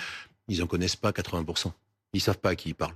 ils 0.47 0.59
n'en 0.59 0.67
connaissent 0.67 0.95
pas 0.95 1.11
80%. 1.11 1.73
Ils 2.13 2.21
savent 2.21 2.39
pas 2.39 2.51
à 2.51 2.55
qui 2.55 2.69
ils 2.69 2.75
parlent. 2.75 2.95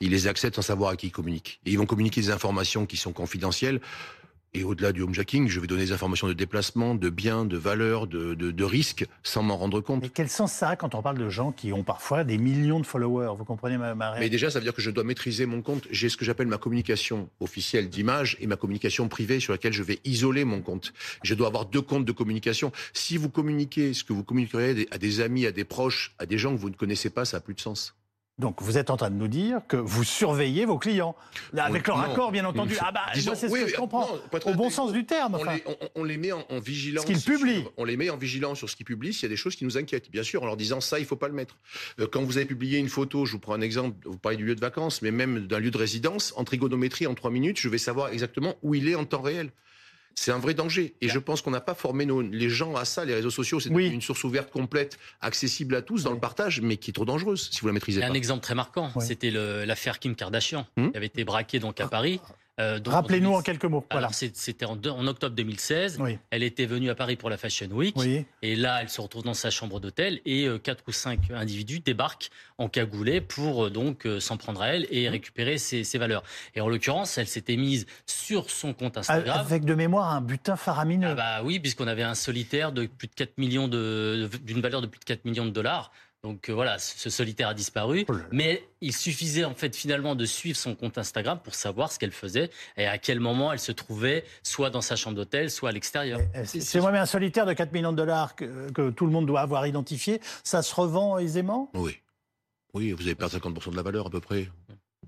Ils 0.00 0.10
les 0.10 0.26
acceptent 0.26 0.56
sans 0.56 0.62
savoir 0.62 0.90
à 0.90 0.96
qui 0.96 1.08
ils 1.08 1.12
communiquent. 1.12 1.60
Et 1.64 1.70
ils 1.70 1.78
vont 1.78 1.86
communiquer 1.86 2.20
des 2.20 2.30
informations 2.30 2.84
qui 2.84 2.96
sont 2.96 3.12
confidentielles. 3.12 3.80
Et 4.52 4.64
au-delà 4.64 4.90
du 4.90 5.02
homejacking, 5.02 5.46
je 5.46 5.60
vais 5.60 5.68
donner 5.68 5.84
des 5.84 5.92
informations 5.92 6.26
de 6.26 6.32
déplacement, 6.32 6.96
de 6.96 7.08
biens, 7.08 7.44
de 7.44 7.56
valeurs, 7.56 8.08
de, 8.08 8.34
de, 8.34 8.50
de 8.50 8.64
risques, 8.64 9.06
sans 9.22 9.44
m'en 9.44 9.56
rendre 9.56 9.80
compte. 9.80 10.02
Mais 10.02 10.08
quel 10.08 10.28
sens 10.28 10.52
ça 10.52 10.70
a 10.70 10.76
quand 10.76 10.96
on 10.96 11.02
parle 11.02 11.18
de 11.18 11.28
gens 11.28 11.52
qui 11.52 11.72
ont 11.72 11.84
parfois 11.84 12.24
des 12.24 12.36
millions 12.36 12.80
de 12.80 12.86
followers? 12.86 13.32
Vous 13.36 13.44
comprenez 13.44 13.78
ma, 13.78 13.94
ma 13.94 14.18
Mais 14.18 14.28
déjà, 14.28 14.50
ça 14.50 14.58
veut 14.58 14.64
dire 14.64 14.74
que 14.74 14.82
je 14.82 14.90
dois 14.90 15.04
maîtriser 15.04 15.46
mon 15.46 15.62
compte. 15.62 15.86
J'ai 15.92 16.08
ce 16.08 16.16
que 16.16 16.24
j'appelle 16.24 16.48
ma 16.48 16.58
communication 16.58 17.30
officielle 17.38 17.88
d'image 17.88 18.36
et 18.40 18.48
ma 18.48 18.56
communication 18.56 19.06
privée 19.06 19.38
sur 19.38 19.52
laquelle 19.52 19.72
je 19.72 19.84
vais 19.84 20.00
isoler 20.04 20.44
mon 20.44 20.62
compte. 20.62 20.92
Je 21.22 21.34
dois 21.34 21.46
avoir 21.46 21.66
deux 21.66 21.82
comptes 21.82 22.04
de 22.04 22.12
communication. 22.12 22.72
Si 22.92 23.18
vous 23.18 23.28
communiquez 23.28 23.94
ce 23.94 24.02
que 24.02 24.12
vous 24.12 24.24
communiquerez 24.24 24.88
à 24.90 24.98
des 24.98 25.20
amis, 25.20 25.46
à 25.46 25.52
des 25.52 25.64
proches, 25.64 26.12
à 26.18 26.26
des 26.26 26.38
gens 26.38 26.52
que 26.52 26.60
vous 26.60 26.70
ne 26.70 26.74
connaissez 26.74 27.10
pas, 27.10 27.24
ça 27.24 27.36
n'a 27.36 27.40
plus 27.40 27.54
de 27.54 27.60
sens. 27.60 27.94
Donc 28.40 28.62
vous 28.62 28.78
êtes 28.78 28.88
en 28.88 28.96
train 28.96 29.10
de 29.10 29.16
nous 29.16 29.28
dire 29.28 29.60
que 29.68 29.76
vous 29.76 30.02
surveillez 30.02 30.64
vos 30.64 30.78
clients, 30.78 31.14
avec 31.56 31.86
leur 31.86 32.00
accord 32.00 32.32
bien 32.32 32.46
entendu. 32.46 32.74
Ah 32.80 32.90
bah 32.90 33.02
c'est 33.12 33.20
ce 33.20 33.46
que 33.46 33.68
je 33.68 33.76
comprends, 33.76 34.08
au 34.46 34.54
bon 34.54 34.70
sens 34.70 34.92
du 34.92 35.04
terme. 35.04 35.38
On, 35.94 36.04
les, 36.04 36.16
met 36.16 36.32
en, 36.32 36.44
vigilance. 36.58 37.04
Ce 37.04 37.12
qu'ils 37.12 37.20
publient. 37.20 37.64
on 37.76 37.84
les 37.84 37.98
met 37.98 38.08
en 38.08 38.16
vigilance 38.16 38.56
sur 38.58 38.70
ce 38.70 38.76
qu'ils 38.76 38.86
publient. 38.86 39.12
S'il 39.12 39.24
y 39.24 39.26
a 39.26 39.28
des 39.28 39.36
choses 39.36 39.56
qui 39.56 39.64
nous 39.64 39.76
inquiètent, 39.76 40.10
bien 40.10 40.22
sûr, 40.22 40.42
en 40.42 40.46
leur 40.46 40.56
disant 40.56 40.80
ça, 40.80 40.98
il 40.98 41.04
faut 41.04 41.16
pas 41.16 41.28
le 41.28 41.34
mettre. 41.34 41.58
Euh, 42.00 42.06
quand 42.10 42.22
vous 42.22 42.38
avez 42.38 42.46
publié 42.46 42.78
une 42.78 42.88
photo, 42.88 43.26
je 43.26 43.32
vous 43.32 43.38
prends 43.38 43.52
un 43.52 43.60
exemple. 43.60 43.96
Vous 44.08 44.16
parlez 44.16 44.38
du 44.38 44.46
lieu 44.46 44.54
de 44.54 44.60
vacances, 44.60 45.02
mais 45.02 45.10
même 45.10 45.46
d'un 45.46 45.58
lieu 45.58 45.70
de 45.70 45.78
résidence, 45.78 46.32
en 46.36 46.44
trigonométrie, 46.44 47.06
en 47.06 47.14
trois 47.14 47.30
minutes, 47.30 47.60
je 47.60 47.68
vais 47.68 47.78
savoir 47.78 48.08
exactement 48.08 48.54
où 48.62 48.74
il 48.74 48.88
est 48.88 48.94
en 48.94 49.04
temps 49.04 49.20
réel. 49.20 49.50
C'est 50.14 50.32
un 50.32 50.38
vrai 50.38 50.54
danger. 50.54 50.94
Et 51.00 51.08
je 51.08 51.18
pense 51.18 51.42
qu'on 51.42 51.50
n'a 51.50 51.60
pas 51.60 51.74
formé 51.74 52.06
nos, 52.06 52.20
les 52.20 52.50
gens 52.50 52.74
à 52.76 52.84
ça. 52.84 53.04
Les 53.04 53.14
réseaux 53.14 53.30
sociaux, 53.30 53.60
c'est 53.60 53.70
une 53.70 54.02
source 54.02 54.24
ouverte, 54.24 54.50
complète, 54.50 54.98
accessible 55.20 55.74
à 55.74 55.82
tous 55.82 56.04
dans 56.04 56.12
le 56.12 56.18
partage, 56.18 56.60
mais 56.60 56.76
qui 56.76 56.90
est 56.90 56.94
trop 56.94 57.04
dangereuse 57.04 57.48
si 57.50 57.60
vous 57.60 57.66
la 57.66 57.72
maîtrisez 57.72 58.00
pas. 58.00 58.06
Un 58.06 58.14
exemple 58.14 58.42
très 58.42 58.54
marquant, 58.54 58.90
c'était 59.00 59.30
l'affaire 59.30 59.98
Kim 59.98 60.14
Kardashian, 60.14 60.66
hmm 60.76 60.90
qui 60.90 60.96
avait 60.96 61.06
été 61.06 61.24
braquée 61.24 61.58
donc 61.58 61.80
à 61.80 61.88
Paris. 61.88 62.20
Euh, 62.58 62.78
Rappelez-nous 62.84 63.32
en 63.34 63.42
quelques 63.42 63.64
mots. 63.64 63.84
Voilà. 63.90 64.10
C'était 64.12 64.64
en, 64.64 64.76
en, 64.76 65.06
octobre 65.06 65.34
2016. 65.34 65.98
Elle 66.30 66.42
était 66.42 66.66
venue 66.66 66.90
à 66.90 66.94
Paris 66.94 67.16
pour 67.16 67.30
la 67.30 67.36
Fashion 67.36 67.68
Week. 67.70 67.96
Et 68.42 68.56
là, 68.56 68.80
elle 68.82 68.88
se 68.88 69.00
retrouve 69.00 69.22
dans 69.22 69.34
sa 69.34 69.50
chambre 69.50 69.80
d'hôtel 69.80 70.20
et 70.24 70.46
euh, 70.46 70.58
quatre 70.58 70.84
ou 70.86 70.92
cinq 70.92 71.30
individus 71.30 71.80
débarquent 71.80 72.30
en 72.58 72.68
cagoulé 72.68 73.20
pour 73.20 73.66
euh, 73.66 73.70
donc 73.70 74.06
s'en 74.18 74.36
prendre 74.36 74.62
à 74.62 74.68
elle 74.68 74.86
et 74.90 75.08
mmh. 75.08 75.12
récupérer 75.12 75.58
ses, 75.58 75.84
ses, 75.84 75.98
valeurs. 75.98 76.22
Et 76.54 76.60
en 76.60 76.68
l'occurrence, 76.68 77.16
elle 77.18 77.26
s'était 77.26 77.56
mise 77.56 77.86
sur 78.06 78.50
son 78.50 78.74
compte 78.74 78.96
Instagram. 78.98 79.38
Avec 79.38 79.64
de 79.64 79.74
mémoire 79.74 80.12
un 80.12 80.20
butin 80.20 80.56
faramineux. 80.56 81.08
Ah 81.10 81.14
bah 81.14 81.42
oui, 81.44 81.60
puisqu'on 81.60 81.86
avait 81.86 82.02
un 82.02 82.14
solitaire 82.14 82.72
de 82.72 82.86
plus 82.86 83.08
de 83.08 83.14
4 83.14 83.38
millions 83.38 83.68
de, 83.68 84.28
d'une 84.42 84.60
valeur 84.60 84.82
de 84.82 84.86
plus 84.86 85.00
de 85.00 85.04
4 85.04 85.24
millions 85.24 85.46
de 85.46 85.50
dollars. 85.50 85.92
Donc 86.22 86.50
euh, 86.50 86.52
voilà, 86.52 86.78
ce 86.78 87.08
solitaire 87.08 87.48
a 87.48 87.54
disparu, 87.54 88.04
oh 88.08 88.12
mais 88.30 88.62
il 88.82 88.94
suffisait 88.94 89.44
en 89.44 89.54
fait 89.54 89.74
finalement 89.74 90.14
de 90.14 90.26
suivre 90.26 90.56
son 90.56 90.74
compte 90.74 90.98
Instagram 90.98 91.40
pour 91.42 91.54
savoir 91.54 91.90
ce 91.90 91.98
qu'elle 91.98 92.12
faisait 92.12 92.50
et 92.76 92.86
à 92.86 92.98
quel 92.98 93.20
moment 93.20 93.52
elle 93.52 93.58
se 93.58 93.72
trouvait, 93.72 94.24
soit 94.42 94.68
dans 94.68 94.82
sa 94.82 94.96
chambre 94.96 95.16
d'hôtel, 95.16 95.50
soit 95.50 95.70
à 95.70 95.72
l'extérieur. 95.72 96.20
C'est 96.44 96.80
moi, 96.80 96.92
mais 96.92 96.98
un 96.98 97.06
solitaire 97.06 97.46
de 97.46 97.54
4 97.54 97.72
millions 97.72 97.92
de 97.92 97.96
dollars 97.96 98.34
que, 98.36 98.90
tout 98.90 99.06
le 99.06 99.12
monde 99.12 99.26
doit 99.26 99.40
avoir 99.40 99.66
identifié, 99.66 100.20
ça 100.44 100.62
se 100.62 100.74
revend 100.74 101.16
aisément? 101.18 101.70
Oui. 101.74 101.98
Oui, 102.74 102.92
vous 102.92 103.02
avez 103.02 103.14
perdu 103.14 103.36
50% 103.36 103.70
de 103.70 103.76
la 103.76 103.82
valeur 103.82 104.06
à 104.06 104.10
peu 104.10 104.20
près. 104.20 104.48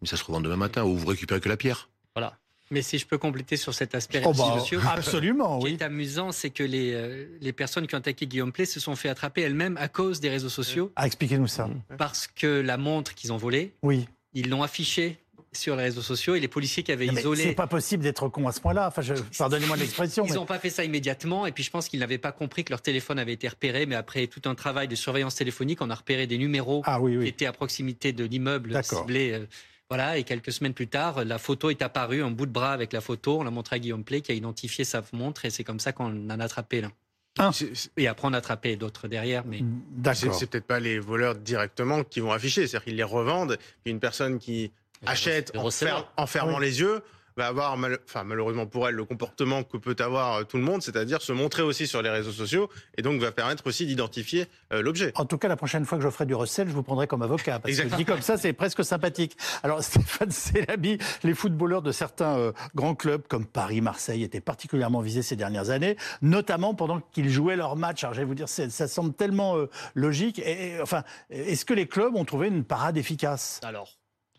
Mais 0.00 0.08
ça 0.08 0.16
se 0.16 0.24
revend 0.24 0.40
demain 0.40 0.56
matin 0.56 0.82
ou 0.82 0.96
vous 0.96 1.06
récupérez 1.06 1.40
que 1.40 1.48
la 1.48 1.58
pierre. 1.58 1.90
Voilà. 2.14 2.38
Mais 2.72 2.80
si 2.80 2.96
je 2.96 3.06
peux 3.06 3.18
compléter 3.18 3.58
sur 3.58 3.74
cet 3.74 3.94
aspect 3.94 4.22
oh 4.24 4.32
bah, 4.32 4.56
absolument, 4.94 5.60
ce 5.60 5.66
qui 5.66 5.74
est 5.74 5.82
amusant, 5.82 6.32
c'est 6.32 6.48
que 6.48 6.62
les, 6.62 6.94
euh, 6.94 7.26
les 7.42 7.52
personnes 7.52 7.86
qui 7.86 7.94
ont 7.94 7.98
attaqué 7.98 8.26
Guillaume 8.26 8.50
Play 8.50 8.64
se 8.64 8.80
sont 8.80 8.96
fait 8.96 9.10
attraper 9.10 9.42
elles-mêmes 9.42 9.76
à 9.76 9.88
cause 9.88 10.20
des 10.20 10.30
réseaux 10.30 10.48
sociaux. 10.48 10.90
Ah, 10.96 11.06
expliquez-nous 11.06 11.48
ça. 11.48 11.68
Parce 11.98 12.26
que 12.26 12.46
la 12.46 12.78
montre 12.78 13.14
qu'ils 13.14 13.30
ont 13.30 13.36
volée, 13.36 13.74
oui. 13.82 14.08
ils 14.32 14.48
l'ont 14.48 14.62
affichée 14.62 15.18
sur 15.52 15.76
les 15.76 15.82
réseaux 15.82 16.00
sociaux 16.00 16.34
et 16.34 16.40
les 16.40 16.48
policiers 16.48 16.82
qui 16.82 16.92
avaient 16.92 17.08
isolé. 17.08 17.42
C'est 17.42 17.54
pas 17.54 17.66
possible 17.66 18.02
d'être 18.02 18.26
con 18.30 18.48
à 18.48 18.52
ce 18.52 18.60
point-là. 18.62 18.88
Enfin, 18.88 19.02
pardonnez-moi 19.36 19.76
l'expression. 19.76 20.24
Ils 20.26 20.32
n'ont 20.32 20.46
pas 20.46 20.58
fait 20.58 20.70
ça 20.70 20.82
immédiatement 20.82 21.44
et 21.44 21.52
puis 21.52 21.62
je 21.62 21.70
pense 21.70 21.90
qu'ils 21.90 22.00
n'avaient 22.00 22.16
pas 22.16 22.32
compris 22.32 22.64
que 22.64 22.70
leur 22.70 22.80
téléphone 22.80 23.18
avait 23.18 23.34
été 23.34 23.48
repéré. 23.48 23.84
Mais 23.84 23.96
après 23.96 24.28
tout 24.28 24.48
un 24.48 24.54
travail 24.54 24.88
de 24.88 24.94
surveillance 24.94 25.34
téléphonique, 25.34 25.82
on 25.82 25.90
a 25.90 25.94
repéré 25.94 26.26
des 26.26 26.38
numéros 26.38 26.80
ah, 26.86 27.02
oui, 27.02 27.18
oui. 27.18 27.24
qui 27.24 27.28
étaient 27.28 27.46
à 27.46 27.52
proximité 27.52 28.14
de 28.14 28.24
l'immeuble 28.24 28.82
ciblé. 28.82 29.46
Voilà, 29.92 30.16
et 30.16 30.24
quelques 30.24 30.52
semaines 30.52 30.72
plus 30.72 30.88
tard, 30.88 31.22
la 31.22 31.36
photo 31.36 31.68
est 31.68 31.82
apparue, 31.82 32.22
un 32.22 32.30
bout 32.30 32.46
de 32.46 32.50
bras 32.50 32.72
avec 32.72 32.94
la 32.94 33.02
photo. 33.02 33.40
On 33.40 33.42
l'a 33.42 33.50
montré 33.50 33.76
à 33.76 33.78
Guillaume 33.78 34.04
Play 34.04 34.22
qui 34.22 34.32
a 34.32 34.34
identifié 34.34 34.86
sa 34.86 35.02
montre 35.12 35.44
et 35.44 35.50
c'est 35.50 35.64
comme 35.64 35.80
ça 35.80 35.92
qu'on 35.92 36.30
en 36.30 36.40
a 36.40 36.44
attrapé 36.44 36.80
l'un. 36.80 36.90
Ah. 37.38 37.50
Et 37.98 38.08
après, 38.08 38.26
on 38.26 38.32
a 38.32 38.38
attrapé 38.38 38.76
d'autres 38.76 39.06
derrière. 39.06 39.44
Mais... 39.44 39.62
C'est 40.14 40.48
peut-être 40.48 40.64
pas 40.64 40.80
les 40.80 40.98
voleurs 40.98 41.34
directement 41.34 42.04
qui 42.04 42.20
vont 42.20 42.32
afficher. 42.32 42.66
C'est-à-dire 42.66 42.84
qu'ils 42.84 42.96
les 42.96 43.02
revendent. 43.02 43.52
A 43.52 43.90
une 43.90 44.00
personne 44.00 44.38
qui 44.38 44.72
achète 45.04 45.52
en, 45.54 46.26
fermant 46.26 46.58
les 46.58 46.80
yeux 46.80 47.02
va 47.36 47.46
avoir, 47.46 47.76
enfin, 48.04 48.24
malheureusement 48.24 48.66
pour 48.66 48.88
elle, 48.88 48.94
le 48.94 49.04
comportement 49.04 49.62
que 49.62 49.76
peut 49.76 49.96
avoir 49.98 50.36
euh, 50.36 50.42
tout 50.44 50.56
le 50.56 50.62
monde, 50.62 50.82
c'est-à-dire 50.82 51.22
se 51.22 51.32
montrer 51.32 51.62
aussi 51.62 51.86
sur 51.86 52.02
les 52.02 52.10
réseaux 52.10 52.32
sociaux, 52.32 52.68
et 52.96 53.02
donc 53.02 53.20
va 53.20 53.32
permettre 53.32 53.66
aussi 53.66 53.86
d'identifier 53.86 54.46
euh, 54.72 54.82
l'objet. 54.82 55.12
En 55.16 55.24
tout 55.24 55.38
cas, 55.38 55.48
la 55.48 55.56
prochaine 55.56 55.84
fois 55.84 55.98
que 55.98 56.04
je 56.04 56.10
ferai 56.10 56.26
du 56.26 56.34
recel, 56.34 56.68
je 56.68 56.72
vous 56.72 56.82
prendrai 56.82 57.06
comme 57.06 57.22
avocat, 57.22 57.58
parce 57.58 57.76
que 57.76 57.96
dit 57.96 58.04
comme 58.04 58.22
ça, 58.22 58.36
c'est 58.36 58.52
presque 58.52 58.84
sympathique. 58.84 59.36
Alors, 59.62 59.82
Stéphane 59.92 60.30
Selabi, 60.30 60.98
les 61.22 61.34
footballeurs 61.34 61.82
de 61.82 61.92
certains 61.92 62.36
euh, 62.36 62.52
grands 62.74 62.94
clubs, 62.94 63.26
comme 63.28 63.46
Paris, 63.46 63.80
Marseille, 63.80 64.22
étaient 64.22 64.40
particulièrement 64.40 65.00
visés 65.00 65.22
ces 65.22 65.36
dernières 65.36 65.70
années, 65.70 65.96
notamment 66.20 66.74
pendant 66.74 67.00
qu'ils 67.00 67.30
jouaient 67.30 67.56
leur 67.56 67.76
match. 67.76 68.04
Alors, 68.04 68.14
je 68.14 68.20
vais 68.20 68.26
vous 68.26 68.34
dire, 68.34 68.48
ça 68.48 68.88
semble 68.88 69.12
tellement 69.14 69.56
logique. 69.94 70.38
Et, 70.38 70.78
enfin, 70.80 71.02
est-ce 71.30 71.64
que 71.64 71.74
les 71.74 71.86
clubs 71.86 72.14
ont 72.14 72.24
trouvé 72.24 72.48
une 72.48 72.64
parade 72.64 72.96
efficace? 72.96 73.60
Alors, 73.62 73.88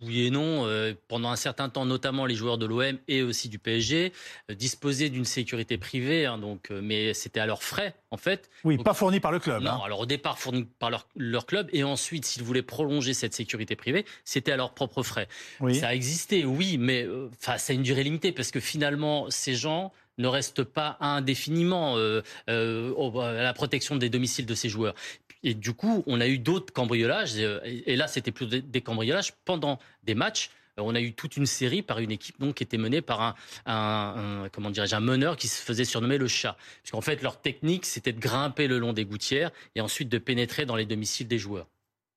oui 0.06 0.26
et 0.28 0.30
non. 0.30 0.68
Euh, 0.68 0.94
pendant 1.08 1.30
un 1.30 1.36
certain 1.36 1.70
temps, 1.70 1.86
notamment 1.86 2.26
les 2.26 2.36
joueurs 2.36 2.58
de 2.58 2.66
l'OM 2.66 2.98
et 3.08 3.22
aussi 3.22 3.50
du 3.50 3.60
PSG 3.60 4.14
euh, 4.50 4.56
disposaient 4.56 5.10
d'une 5.10 5.26
sécurité 5.26 5.78
privée, 5.78 6.26
hein, 6.26 6.38
donc, 6.38 6.72
euh, 6.72 6.82
mais 6.84 7.14
c'était 7.14 7.40
à 7.40 7.46
leurs 7.46 7.64
frais 7.64 7.96
en 8.12 8.18
fait. 8.18 8.50
Oui, 8.64 8.78
pas 8.78 8.94
fourni 8.94 9.20
par 9.20 9.32
le 9.32 9.40
club. 9.40 9.64
Non, 9.64 9.72
hein. 9.72 9.80
alors 9.84 10.02
au 10.02 10.06
départ 10.06 10.40
fourni 10.40 10.66
par 10.80 10.90
leur, 11.16 11.46
club 11.46 11.70
et 11.74 11.84
ensuite, 11.84 12.26
s'ils 12.26 12.44
voulaient 12.44 12.62
prolonger 12.62 13.14
cette 13.14 13.34
sécurité 13.34 13.76
privée, 13.76 14.06
c'était 14.24 14.52
à 14.52 14.58
leurs 14.58 14.74
propres 14.74 15.04
frais. 15.04 15.28
Oui. 15.60 15.76
Ça 15.76 15.90
a 15.90 15.94
existé, 15.94 16.46
oui, 16.46 16.78
mais 16.78 17.08
ça 17.40 17.56
a 17.68 17.74
une 17.74 17.84
durée 17.84 18.04
limitée 18.04 18.32
parce 18.32 18.52
que 18.52 18.60
finalement, 18.60 19.30
ces 19.30 19.56
gens 19.56 19.92
ne 20.17 20.27
restent 20.27 20.63
pas 20.63 20.98
indéfiniment 21.00 21.96
à 21.98 22.51
la 22.51 23.53
protection 23.53 23.96
des 23.96 24.10
domiciles 24.10 24.46
de 24.46 24.55
ces 24.55 24.70
joueurs. 24.70 24.96
Et 25.43 25.53
du 25.53 25.74
coup, 25.74 26.03
on 26.08 26.22
a 26.22 26.27
eu 26.27 26.39
d'autres 26.39 26.74
cambriolages. 26.74 27.34
Euh, 27.38 27.60
et 27.63 27.96
là, 27.96 28.08
c'était 28.08 28.32
plus 28.32 28.48
des 28.48 28.82
cambriolages 28.82 29.34
pendant 29.46 29.77
des 30.03 30.15
matchs. 30.15 30.50
Euh, 30.79 30.84
on 30.84 30.96
a 30.96 31.01
eu 31.01 31.13
toute 31.13 31.38
une 31.38 31.46
série 31.46 31.82
par 31.82 32.00
une 32.00 32.12
équipe 32.12 32.39
donc 32.39 32.55
qui 32.55 32.63
était 32.63 32.77
menée 32.77 33.01
par 33.01 33.36
un, 33.65 34.48
comment 34.53 34.72
un 34.75 35.00
meneur 35.00 35.36
qui 35.36 35.48
se 35.48 35.62
faisait 35.62 35.86
surnommer 35.86 36.17
le 36.17 36.27
chat. 36.27 36.58
Puisqu'en 36.82 37.01
fait, 37.01 37.22
leur 37.22 37.41
technique, 37.41 37.86
c'était 37.86 38.13
de 38.13 38.20
grimper 38.20 38.67
le 38.67 38.79
long 38.79 38.93
des 38.93 39.05
gouttières 39.05 39.51
et 39.75 39.82
ensuite 39.82 40.10
de 40.10 40.17
pénétrer 40.17 40.65
dans 40.65 40.77
les 40.77 40.86
domiciles 40.86 41.27
des 41.27 41.38
joueurs. 41.38 41.67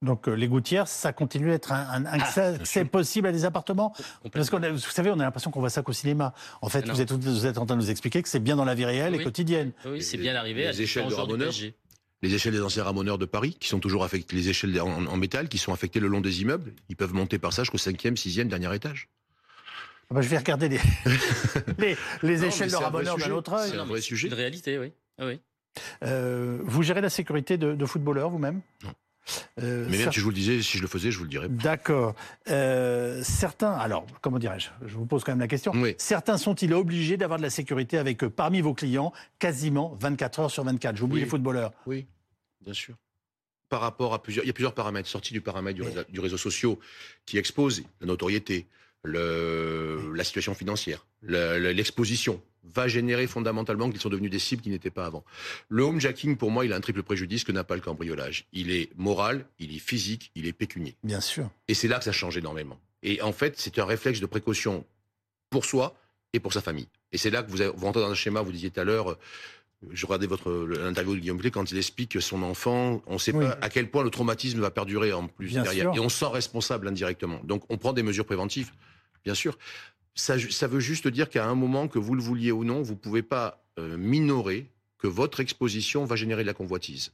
Donc 0.06 0.28
euh, 0.28 0.34
les 0.34 0.48
gouttières, 0.48 0.88
ça 0.88 1.12
continue 1.12 1.50
à 1.50 1.54
être 1.54 1.72
un, 1.72 2.06
accès 2.06 2.80
ah, 2.80 2.84
possible 2.84 3.28
à 3.28 3.32
des 3.32 3.44
appartements 3.44 3.92
Parce 4.32 4.48
que 4.48 4.56
vous 4.56 4.78
savez, 4.78 5.10
on 5.10 5.20
a 5.20 5.24
l'impression 5.24 5.50
qu'on 5.50 5.60
voit 5.60 5.70
ça 5.70 5.82
qu'au 5.82 5.92
cinéma. 5.92 6.32
En 6.62 6.68
fait, 6.68 6.88
vous 6.88 7.00
êtes, 7.00 7.12
vous 7.12 7.46
êtes, 7.46 7.58
en 7.58 7.66
train 7.66 7.76
de 7.76 7.82
nous 7.82 7.90
expliquer 7.90 8.22
que 8.22 8.28
c'est 8.28 8.40
bien 8.40 8.56
dans 8.56 8.64
la 8.64 8.74
vie 8.74 8.86
réelle 8.86 9.14
et 9.14 9.22
quotidienne. 9.22 9.72
Oui, 9.84 10.02
c'est 10.02 10.16
bien 10.16 10.34
arrivé 10.34 10.66
à 10.66 10.72
des 10.72 10.82
échelles 10.82 11.08
de 11.08 11.72
les 12.22 12.34
échelles 12.34 12.54
des 12.54 12.62
anciens 12.62 12.82
ramoneurs 12.82 13.18
de 13.18 13.26
Paris, 13.26 13.56
qui 13.60 13.68
sont 13.68 13.78
toujours 13.78 14.02
affectées, 14.02 14.36
les 14.36 14.48
échelles 14.48 14.80
en, 14.80 15.16
métal, 15.18 15.48
qui 15.48 15.58
sont 15.58 15.74
affectées 15.74 16.00
le 16.00 16.08
long 16.08 16.22
des 16.22 16.40
immeubles. 16.40 16.72
Ils 16.88 16.96
peuvent 16.96 17.12
monter 17.12 17.38
par 17.38 17.52
ça 17.52 17.62
jusqu'au 17.62 17.76
cinquième, 17.76 18.16
sixième, 18.16 18.48
dernier 18.48 18.74
étage. 18.74 19.10
Ah 20.08 20.14
bah, 20.14 20.22
je 20.22 20.28
vais 20.28 20.38
regarder 20.38 20.70
les, 20.70 20.80
les, 22.22 22.44
échelles 22.44 22.70
de 22.70 22.76
ramoneurs 22.76 23.18
d'un 23.18 23.30
autre 23.32 23.52
œil. 23.52 23.70
C'est 23.70 23.76
un 23.76 23.84
vrai 23.84 24.00
sujet. 24.00 24.28
de 24.28 24.34
réalité, 24.34 24.78
oui. 24.78 24.92
Ah 25.18 25.26
oui. 25.26 25.40
Euh, 26.04 26.58
vous 26.62 26.82
gérez 26.82 27.02
la 27.02 27.10
sécurité 27.10 27.58
de, 27.58 27.86
footballeurs 27.86 28.30
vous-même? 28.30 28.62
Non. 28.82 28.94
Euh, 29.62 29.86
mais 29.90 29.98
même 29.98 30.12
si 30.12 30.18
je 30.18 30.24
vous 30.24 30.30
le 30.30 30.34
disais, 30.34 30.62
si 30.62 30.78
je 30.78 30.82
le 30.82 30.88
faisais, 30.88 31.10
je 31.10 31.18
vous 31.18 31.24
le 31.24 31.30
dirais. 31.30 31.48
D'accord. 31.48 32.14
Euh, 32.48 33.20
certains, 33.22 33.72
alors, 33.72 34.06
comment 34.20 34.38
dirais-je? 34.38 34.68
Je 34.86 34.94
vous 34.94 35.06
pose 35.06 35.24
quand 35.24 35.32
même 35.32 35.40
la 35.40 35.48
question. 35.48 35.72
Certains 35.98 36.38
sont-ils 36.38 36.72
obligés 36.74 37.16
d'avoir 37.16 37.38
de 37.38 37.42
la 37.44 37.50
sécurité 37.50 37.98
avec 37.98 38.22
eux 38.24 38.30
parmi 38.30 38.60
vos 38.60 38.74
clients 38.74 39.12
quasiment 39.38 39.96
24 40.00 40.40
heures 40.40 40.50
sur 40.50 40.64
24 40.64 40.96
J'oublie 40.96 41.20
les 41.20 41.26
footballeurs. 41.26 41.72
Oui, 41.86 42.06
bien 42.60 42.74
sûr. 42.74 42.94
Par 43.68 43.80
rapport 43.80 44.14
à 44.14 44.22
plusieurs, 44.22 44.44
il 44.44 44.48
y 44.48 44.50
a 44.50 44.52
plusieurs 44.52 44.74
paramètres 44.74 45.08
sortis 45.08 45.32
du 45.32 45.40
paramètre 45.40 45.76
du, 45.76 45.82
réseau, 45.82 46.00
du 46.08 46.20
réseau 46.20 46.36
social 46.36 46.76
qui 47.24 47.36
exposent 47.36 47.82
la 48.00 48.06
notoriété, 48.06 48.66
le, 49.04 50.12
la 50.14 50.24
situation 50.24 50.54
financière, 50.54 51.06
l'exposition 51.22 52.42
va 52.74 52.88
générer 52.88 53.26
fondamentalement 53.26 53.90
qu'ils 53.90 54.00
sont 54.00 54.08
devenus 54.08 54.30
des 54.30 54.38
cibles 54.38 54.62
qui 54.62 54.70
n'étaient 54.70 54.90
pas 54.90 55.06
avant. 55.06 55.24
Le 55.68 55.84
homejacking, 55.84 56.36
pour 56.36 56.50
moi, 56.50 56.64
il 56.64 56.72
a 56.72 56.76
un 56.76 56.80
triple 56.80 57.02
préjudice 57.02 57.44
que 57.44 57.52
n'a 57.52 57.64
pas 57.64 57.76
le 57.76 57.80
cambriolage. 57.80 58.46
Il 58.52 58.70
est 58.70 58.90
moral, 58.96 59.46
il 59.58 59.74
est 59.74 59.78
physique, 59.78 60.32
il 60.34 60.46
est 60.46 60.52
pécunier. 60.52 60.96
Bien 61.04 61.20
sûr. 61.20 61.48
Et 61.68 61.74
c'est 61.74 61.88
là 61.88 61.98
que 61.98 62.04
ça 62.04 62.12
change 62.12 62.36
énormément. 62.36 62.80
Et 63.02 63.22
en 63.22 63.32
fait, 63.32 63.54
c'est 63.58 63.78
un 63.78 63.84
réflexe 63.84 64.20
de 64.20 64.26
précaution 64.26 64.84
pour 65.50 65.64
soi 65.64 65.96
et 66.32 66.40
pour 66.40 66.52
sa 66.52 66.60
famille. 66.60 66.88
Et 67.12 67.18
c'est 67.18 67.30
là 67.30 67.42
que 67.42 67.50
vous, 67.50 67.60
avez, 67.60 67.70
vous 67.70 67.86
rentrez 67.86 68.02
dans 68.02 68.10
un 68.10 68.14
schéma, 68.14 68.42
vous 68.42 68.52
disiez 68.52 68.70
tout 68.70 68.80
à 68.80 68.84
l'heure, 68.84 69.16
je 69.90 70.06
regardais 70.06 70.26
votre 70.26 70.50
l'interview 70.52 71.14
de 71.14 71.20
Guillaume 71.20 71.38
Plé 71.38 71.50
quand 71.50 71.70
il 71.70 71.76
explique 71.76 72.12
que 72.12 72.20
son 72.20 72.42
enfant, 72.42 73.02
on 73.06 73.14
ne 73.14 73.18
sait 73.18 73.32
pas 73.32 73.58
à 73.60 73.68
quel 73.68 73.90
point 73.90 74.02
le 74.02 74.10
traumatisme 74.10 74.60
va 74.60 74.70
perdurer 74.70 75.12
en 75.12 75.28
plus 75.28 75.52
derrière. 75.52 75.94
Et 75.94 76.00
on 76.00 76.08
se 76.08 76.18
sent 76.18 76.32
responsable 76.32 76.88
indirectement. 76.88 77.40
Donc 77.44 77.64
on 77.68 77.76
prend 77.76 77.92
des 77.92 78.02
mesures 78.02 78.26
préventives, 78.26 78.72
bien 79.24 79.34
sûr 79.34 79.58
ça, 80.16 80.66
veut 80.66 80.80
juste 80.80 81.08
dire 81.08 81.28
qu'à 81.28 81.46
un 81.46 81.54
moment, 81.54 81.88
que 81.88 81.98
vous 81.98 82.14
le 82.14 82.22
vouliez 82.22 82.52
ou 82.52 82.64
non, 82.64 82.82
vous 82.82 82.94
ne 82.94 82.98
pouvez 82.98 83.22
pas 83.22 83.62
euh, 83.78 83.96
minorer 83.96 84.66
que 84.98 85.06
votre 85.06 85.40
exposition 85.40 86.04
va 86.04 86.16
générer 86.16 86.42
de 86.42 86.46
la 86.46 86.54
convoitise. 86.54 87.12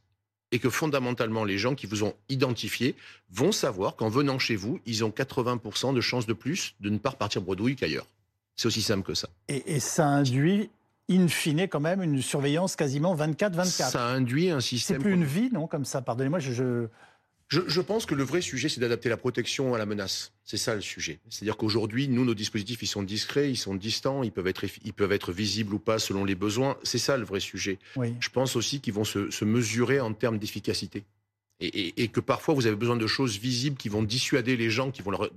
Et 0.53 0.59
que 0.59 0.71
fondamentalement, 0.71 1.45
les 1.45 1.59
gens 1.59 1.75
qui 1.75 1.87
vous 1.87 2.05
ont 2.05 2.15
identifié 2.29 2.95
vont 3.31 3.53
savoir 3.53 3.97
qu'en 3.97 4.09
venant 4.09 4.39
chez 4.39 4.55
vous, 4.55 4.81
ils 4.87 5.03
ont 5.05 5.11
80% 5.11 5.95
de 5.95 6.01
chances 6.01 6.27
de 6.27 6.35
plus 6.35 6.75
de 6.81 6.91
ne 6.91 6.99
pas 6.99 7.11
repartir 7.11 7.43
bredouille 7.43 7.75
qu'ailleurs. 7.75 8.07
C'est 8.55 8.67
aussi 8.67 8.83
simple 8.83 9.03
que 9.03 9.15
ça. 9.15 9.29
Et, 9.49 9.75
et 9.75 9.81
ça 9.81 10.07
induit 10.07 10.71
in 11.17 11.29
fine 11.29 11.69
quand 11.69 11.81
même 11.81 12.03
une 12.03 12.21
surveillance 12.23 12.77
quasiment 12.77 13.15
24-24. 13.17 13.91
Ça 13.91 14.07
induit 14.07 14.51
un 14.51 14.61
système. 14.61 14.97
C'est 14.97 15.03
plus 15.03 15.15
une 15.15 15.25
vie, 15.25 15.51
non, 15.53 15.67
comme 15.67 15.85
ça? 15.85 16.03
Pardonnez-moi, 16.03 16.39
je, 16.39 16.87
je, 17.49 17.81
pense 17.81 18.07
que 18.07 18.15
le 18.15 18.23
vrai 18.23 18.41
sujet, 18.41 18.69
c'est 18.69 18.81
d'adapter 18.81 19.09
la 19.09 19.17
protection 19.17 19.75
à 19.75 19.79
la 19.79 19.87
menace. 19.87 20.33
C'est 20.45 20.57
ça 20.57 20.75
le 20.75 20.81
sujet. 20.81 21.21
C'est-à-dire 21.29 21.57
qu'aujourd'hui, 21.57 22.09
nous, 22.09 22.25
nos 22.25 22.35
dispositifs, 22.35 22.83
ils 22.83 22.87
sont 22.87 23.03
discrets, 23.03 23.51
ils 23.51 23.57
sont 23.57 23.75
distants, 23.75 24.23
ils 24.23 24.33
peuvent 24.33 24.47
être, 24.47 24.65
ils 24.85 24.93
peuvent 24.93 25.13
être 25.13 25.33
visibles 25.33 25.75
ou 25.75 25.79
pas 25.79 25.99
selon 25.99 26.25
les 26.25 26.35
besoins. 26.35 26.77
C'est 26.83 26.99
ça 26.99 27.17
le 27.17 27.25
vrai 27.25 27.41
sujet. 27.41 27.79
Je 27.97 28.29
pense 28.31 28.57
aussi 28.57 28.81
qu'ils 28.81 28.95
vont 28.95 29.05
se 29.05 29.45
mesurer 29.45 30.01
en 30.01 30.13
termes 30.13 30.39
d'efficacité 30.39 31.05
et, 31.63 32.09
que 32.09 32.21
parfois 32.21 32.55
vous 32.55 32.67
avez 32.67 32.77
besoin 32.77 32.97
de 32.97 33.07
choses 33.07 33.39
visibles 33.39 33.77
qui 33.77 33.89
vont 33.89 34.03
dissuader 34.03 34.57
les 34.57 34.71
gens, 34.71 34.91
qui 34.91 35.03
vont 35.03 35.13
leur 35.13 35.31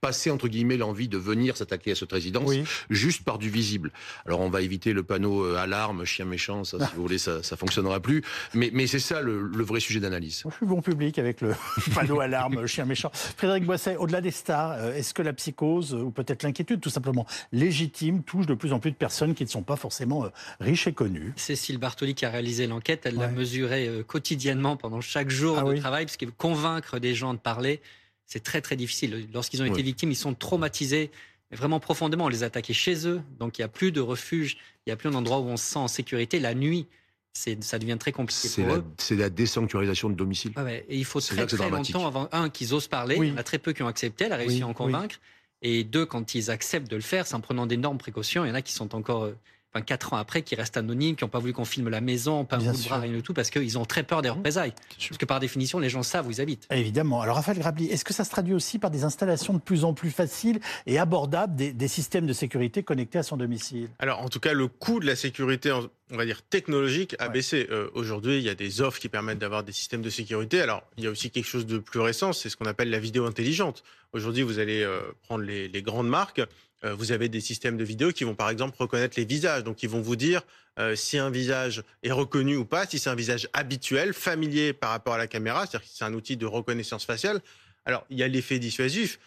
passer 0.00 0.30
entre 0.30 0.48
guillemets 0.48 0.76
l'envie 0.76 1.08
de 1.08 1.18
venir 1.18 1.56
s'attaquer 1.56 1.92
à 1.92 1.94
cette 1.94 2.12
résidence, 2.12 2.50
juste 2.90 3.24
par 3.24 3.38
du 3.38 3.50
visible. 3.50 3.90
Alors 4.26 4.40
on 4.40 4.48
va 4.48 4.62
éviter 4.62 4.92
le 4.92 5.02
panneau 5.02 5.44
euh, 5.44 5.56
alarme, 5.56 6.04
chien 6.04 6.24
méchant, 6.24 6.64
ça, 6.64 6.78
si 6.78 6.94
vous 6.94 7.02
voulez, 7.02 7.18
ça, 7.18 7.42
ça 7.42 7.56
fonctionnera 7.56 8.00
plus. 8.00 8.22
Mais, 8.54 8.70
mais 8.72 8.86
c'est 8.86 9.00
ça 9.00 9.20
le, 9.20 9.50
vrai 9.62 9.80
sujet 9.80 10.00
d'analyse. 10.00 10.44
Je 10.48 10.56
suis 10.56 10.66
bon 10.66 10.82
public 10.82 11.18
avec 11.18 11.40
le 11.40 11.54
panneau 11.94 12.20
alarme, 12.20 12.66
chien 12.66 12.84
méchant. 12.84 13.10
Frédéric 13.12 13.64
Boisset, 13.64 13.96
au-delà 13.96 14.20
des 14.20 14.30
stars, 14.30 14.72
euh, 14.72 14.94
est-ce 14.94 15.14
que 15.14 15.22
la 15.22 15.32
psychose 15.32 15.94
ou 15.94 16.10
peut-être 16.10 16.42
l'inquiétude, 16.42 16.80
tout 16.80 16.90
simplement 16.90 17.26
légitime, 17.52 18.22
touche 18.22 18.46
de 18.46 18.54
plus 18.54 18.72
en 18.72 18.78
plus 18.78 18.90
de 18.90 18.96
personnes 18.96 19.34
qui 19.34 19.44
ne 19.44 19.48
sont 19.48 19.62
pas 19.62 19.76
forcément 19.76 20.24
euh, 20.24 20.28
riches 20.60 20.86
et 20.86 20.92
connues? 20.92 21.32
Cécile 21.36 21.78
Bartoli 21.78 22.14
qui 22.14 22.24
a 22.24 22.30
réalisé 22.30 22.66
l'enquête, 22.66 23.02
elle 23.04 23.16
l'a 23.16 23.28
mesurée 23.28 23.88
quotidiennement 24.06 24.76
pendant 24.76 25.00
chaque 25.00 25.30
jour. 25.30 25.58
Ah 25.58 25.71
travail, 25.80 26.04
parce 26.06 26.16
que 26.16 26.26
convaincre 26.26 26.98
des 26.98 27.14
gens 27.14 27.34
de 27.34 27.38
parler, 27.38 27.80
c'est 28.26 28.42
très 28.42 28.60
très 28.60 28.76
difficile. 28.76 29.28
Lorsqu'ils 29.32 29.62
ont 29.62 29.66
été 29.66 29.82
victimes, 29.82 30.10
ils 30.10 30.16
sont 30.16 30.34
traumatisés 30.34 31.10
vraiment 31.50 31.80
profondément. 31.80 32.26
On 32.26 32.28
les 32.28 32.42
attaquait 32.42 32.72
chez 32.72 33.06
eux, 33.06 33.20
donc 33.38 33.58
il 33.58 33.60
n'y 33.60 33.64
a 33.64 33.68
plus 33.68 33.92
de 33.92 34.00
refuge, 34.00 34.56
il 34.86 34.90
n'y 34.90 34.92
a 34.92 34.96
plus 34.96 35.08
un 35.08 35.14
endroit 35.14 35.38
où 35.40 35.46
on 35.46 35.56
se 35.56 35.64
sent 35.64 35.78
en 35.78 35.88
sécurité. 35.88 36.38
La 36.38 36.54
nuit, 36.54 36.86
ça 37.32 37.78
devient 37.78 37.96
très 37.98 38.12
compliqué 38.12 38.48
pour 38.48 38.66
la, 38.66 38.74
eux. 38.76 38.84
C'est 38.98 39.16
la 39.16 39.30
désanctuarisation 39.30 40.10
de 40.10 40.14
domicile. 40.14 40.52
et 40.88 40.96
il 40.96 41.04
faut 41.04 41.20
très 41.20 41.46
très 41.46 41.70
longtemps 41.70 42.06
avant, 42.06 42.28
un, 42.32 42.50
qu'ils 42.50 42.74
osent 42.74 42.88
parler. 42.88 43.16
Il 43.18 43.28
y 43.28 43.32
en 43.32 43.36
a 43.36 43.42
très 43.42 43.58
peu 43.58 43.72
qui 43.72 43.82
ont 43.82 43.88
accepté, 43.88 44.24
elle 44.24 44.32
a 44.32 44.36
réussi 44.36 44.62
à 44.62 44.66
en 44.66 44.74
convaincre. 44.74 45.16
Et 45.64 45.84
deux, 45.84 46.04
quand 46.04 46.34
ils 46.34 46.50
acceptent 46.50 46.90
de 46.90 46.96
le 46.96 47.02
faire, 47.02 47.26
c'est 47.26 47.36
en 47.36 47.40
prenant 47.40 47.66
d'énormes 47.66 47.98
précautions. 47.98 48.44
Il 48.44 48.48
y 48.48 48.50
en 48.50 48.54
a 48.54 48.62
qui 48.62 48.72
sont 48.72 48.96
encore 48.96 49.24
euh, 49.24 49.36
enfin, 49.74 49.82
quatre 49.82 50.12
ans 50.12 50.16
après, 50.16 50.42
qui 50.42 50.54
restent 50.54 50.76
anonymes, 50.76 51.16
qui 51.16 51.24
n'ont 51.24 51.30
pas 51.30 51.38
voulu 51.38 51.52
qu'on 51.52 51.64
filme 51.64 51.88
la 51.88 52.00
maison, 52.00 52.44
pas 52.44 52.56
un 52.56 52.58
bout 52.60 52.72
de 52.72 52.88
bras, 52.88 53.00
rien 53.00 53.12
du 53.12 53.22
tout, 53.22 53.32
parce 53.32 53.50
qu'ils 53.50 53.78
ont 53.78 53.84
très 53.84 54.02
peur 54.02 54.22
des 54.22 54.28
mmh. 54.28 54.32
représailles. 54.32 54.74
Parce 55.08 55.18
que 55.18 55.24
par 55.24 55.40
définition, 55.40 55.78
les 55.78 55.88
gens 55.88 56.02
savent 56.02 56.26
où 56.26 56.30
ils 56.30 56.40
habitent. 56.40 56.66
Évidemment. 56.70 57.20
Alors, 57.20 57.36
Raphaël 57.36 57.58
Grabli, 57.58 57.86
est-ce 57.86 58.04
que 58.04 58.12
ça 58.12 58.24
se 58.24 58.30
traduit 58.30 58.54
aussi 58.54 58.78
par 58.78 58.90
des 58.90 59.04
installations 59.04 59.54
de 59.54 59.60
plus 59.60 59.84
en 59.84 59.94
plus 59.94 60.10
faciles 60.10 60.60
et 60.86 60.98
abordables 60.98 61.54
des, 61.54 61.88
systèmes 61.88 62.26
de 62.26 62.32
sécurité 62.32 62.82
connectés 62.82 63.18
à 63.18 63.22
son 63.22 63.36
domicile? 63.36 63.88
Alors, 63.98 64.20
en 64.20 64.28
tout 64.28 64.40
cas, 64.40 64.52
le 64.52 64.68
coût 64.68 65.00
de 65.00 65.06
la 65.06 65.16
sécurité, 65.16 65.72
on 66.10 66.16
va 66.16 66.24
dire 66.24 66.42
technologique, 66.42 67.16
a 67.18 67.28
baissé. 67.28 67.66
Euh, 67.70 67.88
aujourd'hui, 67.94 68.38
il 68.38 68.44
y 68.44 68.48
a 68.48 68.54
des 68.54 68.80
offres 68.80 68.98
qui 68.98 69.08
permettent 69.08 69.38
d'avoir 69.38 69.62
des 69.62 69.72
systèmes 69.72 70.02
de 70.02 70.10
sécurité. 70.10 70.60
Alors, 70.60 70.82
il 70.96 71.04
y 71.04 71.06
a 71.06 71.10
aussi 71.10 71.30
quelque 71.30 71.46
chose 71.46 71.66
de 71.66 71.78
plus 71.78 72.00
récent, 72.00 72.32
c'est 72.32 72.48
ce 72.48 72.56
qu'on 72.56 72.66
appelle 72.66 72.90
la 72.90 72.98
vidéo 72.98 73.26
intelligente. 73.26 73.82
Aujourd'hui, 74.12 74.42
vous 74.42 74.58
allez 74.58 74.82
euh, 74.82 75.00
prendre 75.22 75.44
les, 75.44 75.68
les 75.68 75.82
grandes 75.82 76.08
marques 76.08 76.42
vous 76.84 77.12
avez 77.12 77.28
des 77.28 77.40
systèmes 77.40 77.76
de 77.76 77.84
vidéo 77.84 78.12
qui 78.12 78.24
vont 78.24 78.34
par 78.34 78.50
exemple 78.50 78.76
reconnaître 78.78 79.18
les 79.18 79.24
visages. 79.24 79.64
Donc 79.64 79.82
ils 79.82 79.88
vont 79.88 80.00
vous 80.00 80.16
dire 80.16 80.42
euh, 80.78 80.96
si 80.96 81.18
un 81.18 81.30
visage 81.30 81.82
est 82.02 82.12
reconnu 82.12 82.56
ou 82.56 82.64
pas, 82.64 82.86
si 82.86 82.98
c'est 82.98 83.10
un 83.10 83.14
visage 83.14 83.48
habituel, 83.52 84.12
familier 84.12 84.72
par 84.72 84.90
rapport 84.90 85.14
à 85.14 85.18
la 85.18 85.26
caméra, 85.26 85.66
c'est-à-dire 85.66 85.88
que 85.88 85.94
c'est 85.94 86.04
un 86.04 86.14
outil 86.14 86.36
de 86.36 86.46
reconnaissance 86.46 87.04
faciale. 87.04 87.40
Alors 87.84 88.04
il 88.10 88.18
y 88.18 88.22
a 88.22 88.28
l'effet 88.28 88.58
dissuasif, 88.58 89.18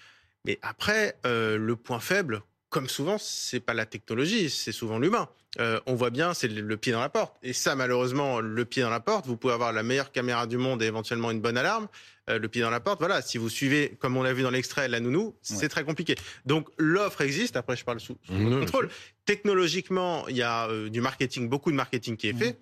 Mais 0.46 0.60
après, 0.62 1.18
le 1.24 1.76
point 1.76 2.00
faible, 2.00 2.42
comme 2.75 2.89
souvent, 2.89 3.17
c'est 3.17 3.62
pas 3.62 3.74
la 3.74 3.86
technologie, 3.86 4.50
c'est 4.50 4.74
souvent 4.74 5.00
l'humain. 5.00 5.29
Euh, 5.62 5.79
on 5.86 5.96
voit 5.96 6.10
bien, 6.10 6.34
c'est 6.34 6.50
le, 6.50 6.75
pied 6.75 6.91
dans 6.91 7.00
la 7.00 7.08
porte. 7.08 7.38
Et 7.41 7.53
ça, 7.53 7.74
malheureusement, 7.74 8.41
le 8.41 8.65
pied 8.65 8.84
dans 8.84 8.89
la 8.89 9.00
porte, 9.00 9.27
vous 9.27 9.38
pouvez 9.38 9.53
avoir 9.53 9.72
la 9.72 9.82
meilleure 9.82 10.12
caméra 10.12 10.46
du 10.46 10.58
monde 10.58 10.84
et 10.84 10.86
éventuellement 10.86 11.32
une 11.32 11.39
bonne 11.39 11.58
alarme. 11.58 11.88
Euh, 12.29 12.38
le 12.38 12.50
pied 12.50 12.62
dans 12.62 12.70
la 12.70 12.82
porte, 12.82 13.00
voilà, 13.00 13.22
si 13.22 13.38
vous 13.38 13.48
suivez, 13.48 13.96
comme 14.00 14.17
on 14.17 14.24
l'a 14.24 14.34
vu 14.34 14.44
dans 14.44 14.50
l'extrait, 14.50 14.89
la 14.89 15.00
nounou, 15.00 15.38
c'est 15.41 15.70
très 15.70 15.86
compliqué. 15.86 16.15
Donc 16.46 16.67
l'offre 16.77 17.22
existe, 17.22 17.55
après 17.55 17.77
je 17.77 17.86
parle 17.86 18.01
sous, 18.01 18.17
contrôle. 18.27 18.89
Technologiquement, 19.24 20.27
il 20.27 20.36
y 20.36 20.41
a 20.41 20.67
euh, 20.67 20.89
du 20.89 21.00
marketing, 21.00 21.48
beaucoup 21.48 21.72
de 21.72 21.77
marketing 21.77 22.17
qui 22.17 22.27
est 22.27 22.38
fait. 22.38 22.58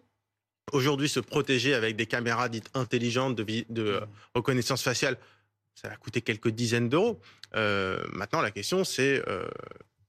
Aujourd'hui, 0.74 1.10
se 1.10 1.22
protéger 1.22 1.74
avec 1.74 1.96
des 1.96 2.06
caméras 2.06 2.50
dites 2.50 2.70
intelligentes 2.76 3.36
de, 3.36 3.66
de 3.68 4.00
reconnaissance 4.36 4.84
faciale, 4.84 5.18
ça 5.74 5.90
va 5.90 5.96
coûter 5.96 6.22
quelques 6.22 6.50
dizaines 6.50 6.88
d'euros. 6.88 7.20
maintenant, 7.56 8.42
la 8.42 8.52
question, 8.52 8.84
c'est 8.84 9.24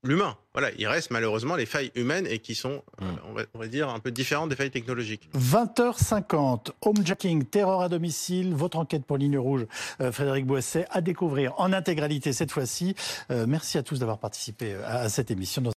l'humain. 0.05 0.37
Voilà, 0.55 0.71
il 0.79 0.87
reste 0.87 1.11
malheureusement 1.11 1.57
les 1.57 1.67
failles 1.67 1.91
humaines 1.97 2.29
et 2.31 2.39
qui 2.39 2.55
sont, 2.55 2.83
euh, 3.03 3.05
mm. 3.05 3.47
on, 3.55 3.59
va, 3.59 3.67
dire, 3.67 3.89
un 3.89 3.99
peu 3.99 4.13
différentes 4.13 4.51
des 4.51 4.57
failles 4.57 4.71
technologiques. 4.71 5.29
20h50, 5.37 6.69
homejacking, 6.81 7.45
terror 7.45 7.83
à 7.83 7.89
domicile, 7.89 8.55
votre 8.55 8.79
enquête 8.79 9.05
pour 9.05 9.17
Ligne 9.17 9.37
Rouge, 9.37 9.67
euh, 10.01 10.13
Frédéric 10.13 10.47
Boisset, 10.47 10.87
à 10.91 11.01
découvrir 11.01 11.55
en 11.59 11.73
intégralité 11.73 12.33
cette 12.33 12.53
fois-ci. 12.53 12.95
Euh, 13.33 13.47
merci 13.49 13.79
à 13.79 13.83
tous 13.83 13.99
d'avoir 13.99 14.19
participé 14.19 14.77
à, 14.87 15.09
cette 15.09 15.33
émission. 15.33 15.61